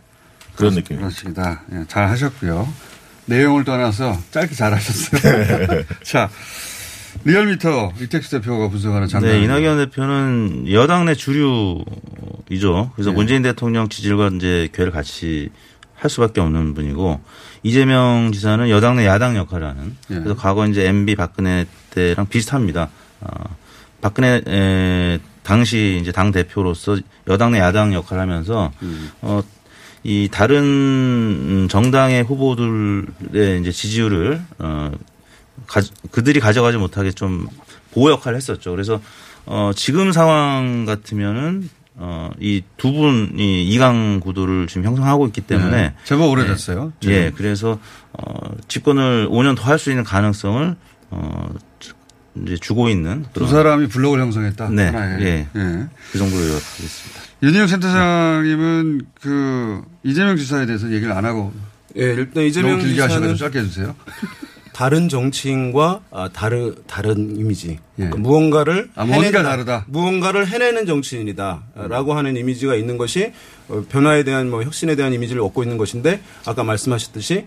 [0.56, 0.98] 그런 느낌.
[0.98, 1.64] 그렇습니다.
[1.74, 2.68] 예, 잘 하셨고요.
[3.30, 5.84] 내용을 떠나서 짧게 잘 하셨어요.
[6.04, 6.30] 자.
[7.24, 9.32] 리얼미터 이택수 대표가 분석하는 장면.
[9.32, 12.92] 네, 이낙연 대표는 여당 내 주류이죠.
[12.96, 13.12] 그래서 네.
[13.12, 15.50] 문재인 대통령 지지율과 이제 괴를 같이
[15.96, 17.20] 할 수밖에 없는 분이고
[17.64, 20.16] 이재명 지사는 여당 내 야당 역할을 하는 예.
[20.16, 22.90] 그래서 과거 이제 MB 박근혜 때랑 비슷합니다.
[23.22, 23.58] 어,
[24.00, 29.12] 박근혜 에, 당시 이제 당 대표로서 여당 내 야당 역할을 하면서 음.
[29.22, 29.42] 어,
[30.04, 34.92] 이 다른 정당의 후보들의 이제 지지율을 어,
[35.68, 35.82] 가,
[36.12, 37.48] 그들이 가져가지 못하게 좀
[37.92, 38.72] 보호 역할을 했었죠.
[38.72, 39.02] 그래서
[39.46, 45.94] 어, 지금 상황 같으면은 어, 이 두 분이 이강 구도를 지금 형성하고 있기 때문에 네.
[46.06, 46.94] 제법 오래됐어요.
[47.06, 47.78] 예, 예, 그래서
[48.14, 50.76] 어, 집권을 5년 더 할 수 있는 가능성을
[51.12, 51.50] 어,
[52.46, 54.70] 이제 주고 있는 두 사람이 블록을 형성했다.
[54.70, 55.26] 네, 하나의.
[55.26, 55.88] 예, 예.
[56.14, 57.22] 그 정도로 요약하겠습니다.
[57.42, 61.54] 윤희영 센터장님은 그 이재명 지사에 대해서 얘기를 안 하고
[61.98, 63.96] 예, 일단 이재명 너무 길게 지사는 짧게 해주세요.
[64.74, 67.72] 다른 정치인과 아, 다르 다른 이미지.
[67.72, 67.78] 예.
[67.96, 69.44] 그러니까 무언가를 아, 뭔가.
[69.44, 69.86] 다르다.
[69.88, 73.34] 무언가를 해내는 정치인이다라고 하는 이미지가 있는 것이
[73.68, 77.46] 어, 변화에 대한 뭐 혁신에 대한 이미지를 얻고 있는 것인데 아까 말씀하셨듯이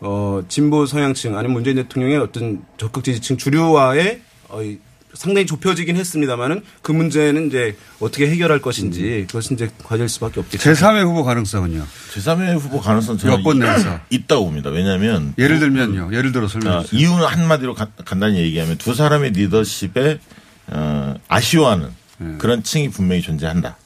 [0.00, 4.78] 어, 진보 성향층 아니면 문재인 대통령의 어떤 적극 지지층 주류와의 어, 이
[5.18, 10.70] 상당히 좁혀지긴 했습니다만은 그 문제는 이제 어떻게 해결할 것인지 그것은 이제 과제일 수밖에 없겠죠.
[10.70, 11.84] 제3의 후보 가능성은요?
[12.14, 13.98] 제3의 후보 가능성 저는 여권 내에서.
[14.10, 14.70] 있다고 봅니다.
[14.70, 16.10] 왜냐하면 예를 들면요.
[16.12, 17.00] 예를 들어 설명해 아, 주세요.
[17.00, 20.20] 이유는 한마디로 가- 간단히 얘기하면 두 사람의 리더십에
[20.68, 21.88] 어, 아쉬워하는
[22.18, 22.34] 네.
[22.38, 23.76] 그런 층이 분명히 존재한다.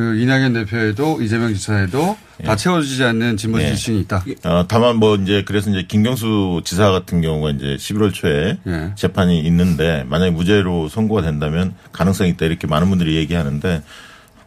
[0.00, 3.68] 그 이낙연 대표에도 이재명 지사에도 다 채워지지 않는 진보 예.
[3.70, 4.24] 지지층이 있다.
[4.44, 8.92] 어, 다만 뭐 이제 그래서 이제 김경수 지사 같은 경우가 이제 11월 초에 예.
[8.96, 13.82] 재판이 있는데 만약에 무죄로 선고가 된다면 가능성이 있다 이렇게 많은 분들이 얘기하는데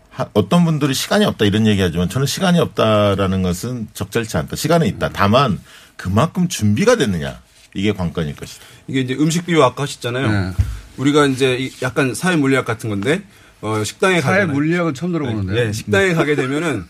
[0.10, 4.56] 하- 어떤 분들이 시간이 없다 이런 얘기하지만 저는 시간이 없다라는 것은 적절치 않다.
[4.56, 5.10] 시간은 있다.
[5.14, 5.60] 다만
[5.98, 7.40] 그만큼 준비가 됐느냐
[7.76, 8.66] 이게 관건일 것이다.
[8.88, 10.32] 이게 이제 음식 비유 아까 하셨잖아요.
[10.32, 10.52] 네.
[10.98, 13.22] 우리가 이제 이 약간 사회 물리학 같은 건데
[13.64, 14.48] 어, 식당에 가잖아요.
[14.48, 15.54] 물리학은 처음 들어보는데.
[15.66, 16.84] 네, 식당에 가게 되면은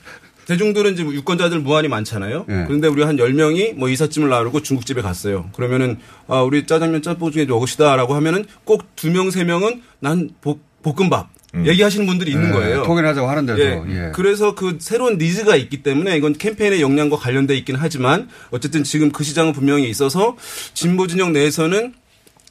[0.47, 2.45] 대중들은 이제 유권자들 무한히 많잖아요.
[2.47, 2.65] 네.
[2.67, 5.49] 그런데 우리 한 10명이 뭐 이삿짐을 나르고 중국집에 갔어요.
[5.55, 10.59] 그러면은 아, 우리 짜장면 짬뽕 중에 먹읍시다라고 하면은 꼭 두 명, 세 명은 난 볶,
[10.81, 11.29] 볶음밥
[11.65, 12.83] 얘기하시는 분들이 있는 네, 거예요.
[12.83, 13.61] 통일하자고 하는데도.
[13.61, 13.83] 예.
[14.07, 14.11] 예.
[14.15, 19.23] 그래서 그 새로운 니즈가 있기 때문에 이건 캠페인의 역량과 관련돼 있긴 하지만 어쨌든 지금 그
[19.23, 20.35] 시장은 분명히 있어서
[20.73, 21.93] 진보 진영 내에서는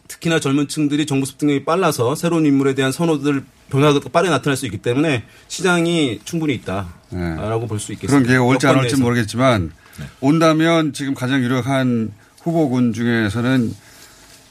[0.08, 4.78] 특히나 젊은 층들이 정보 습득력이 빨라서 새로운 인물에 대한 선호들 변화가 빠르게 나타날 수 있기
[4.78, 8.06] 때문에 시장이 충분히 있다라고 볼수 있겠습니다.
[8.06, 8.06] 네.
[8.06, 8.96] 그런 기회가 올지 안 올지.
[8.96, 9.72] 모르겠지만
[10.20, 13.74] 온다면 지금 가장 유력한 후보군 중에서는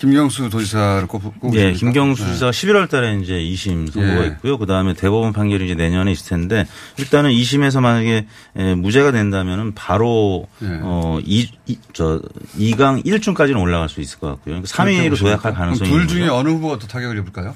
[0.01, 1.55] 김경수 도지사를 꼽- 꼽으십니까?
[1.69, 2.33] 예, 김경수 네.
[2.33, 4.27] 지사가 11월 달에 이제 2심 선고가 예.
[4.29, 4.57] 있고요.
[4.57, 6.65] 그 다음에 대법원 판결이 이제 내년에 있을 텐데
[6.97, 8.25] 일단은 2심에서 만약에
[8.55, 10.67] 에, 무죄가 된다면은 바로 예.
[10.81, 12.19] 어, 이, 이, 저,
[12.57, 14.55] 2강 1중까지는 올라갈 수 있을 것 같고요.
[14.63, 16.35] 그러니까 3위로 도약할 가능성이 둘 중에 거죠.
[16.35, 17.55] 어느 후보가 더 타격을 입을까요?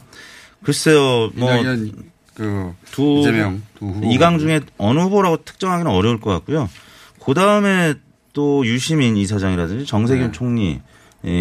[0.62, 1.52] 글쎄요, 뭐.
[1.52, 1.93] 이낙연,
[2.36, 4.08] 그, 두, 이재명 두 후보.
[4.08, 6.70] 2강 중에 어느 후보라고 특정하기는 어려울 것 같고요.
[7.26, 7.96] 그 다음에
[8.34, 10.32] 또 유시민 이사장이라든지 정세균 네.
[10.32, 10.82] 총리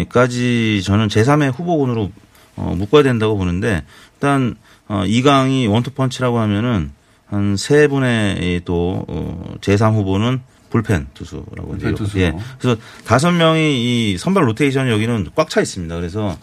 [0.09, 2.11] 까지 저는 제3의 후보군으로
[2.55, 3.83] 어, 묶어야 된다고 보는데
[4.15, 4.55] 일단
[4.87, 6.91] 어, 2강이 원투펀치라고 하면은
[7.27, 12.19] 한 세 분의 또 어, 제3 후보는 불펜 투수라고 불펜 이제 투수.
[12.19, 12.33] 예.
[12.59, 15.95] 그래서 다섯 명이 이 선발 로테이션 여기는 꽉 차 있습니다.
[15.95, 16.37] 그래서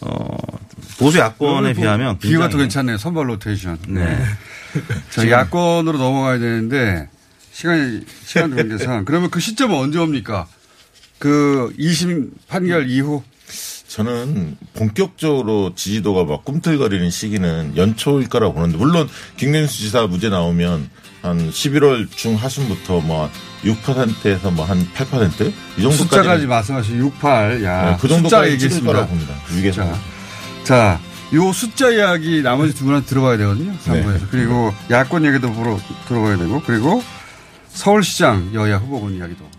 [0.00, 0.36] 어,
[0.98, 2.96] 보수 야권에 비하면 비유가 또 괜찮네요.
[2.98, 3.78] 선발 로테이션.
[3.88, 4.18] 네.
[5.10, 7.08] 자, 야권으로 넘어가야 되는데
[7.52, 10.46] 시간이 시간 관계상 그러면 그 시점은 언제 옵니까?
[11.22, 13.22] 그 2심 판결 이후
[13.86, 20.90] 저는 본격적으로 지지도가 막 꿈틀거리는 시기는 연초일 거라고 보는데 물론 김경수 지사 무죄 나오면
[21.22, 23.30] 한 11월 중하순부터 뭐
[23.62, 27.62] 6%에서 뭐 한 8%이 정도까지 숫자까지 말씀하신 68.
[27.62, 28.92] 야, 네, 그 정도까지 얘기했습니다.
[28.92, 29.34] 거라고 봅니다.
[29.54, 29.84] 위계서.
[29.84, 30.00] 자,
[30.64, 31.00] 자,
[31.34, 33.70] 요 숫자 이야기 나머지 두 분한테 들어가야 되거든요.
[33.70, 34.02] 네.
[34.02, 34.22] 3부에서.
[34.28, 37.00] 그리고 야권 얘기도 보러 들어가야 되고 그리고
[37.68, 39.51] 서울시장 여야 후보군 이야기도.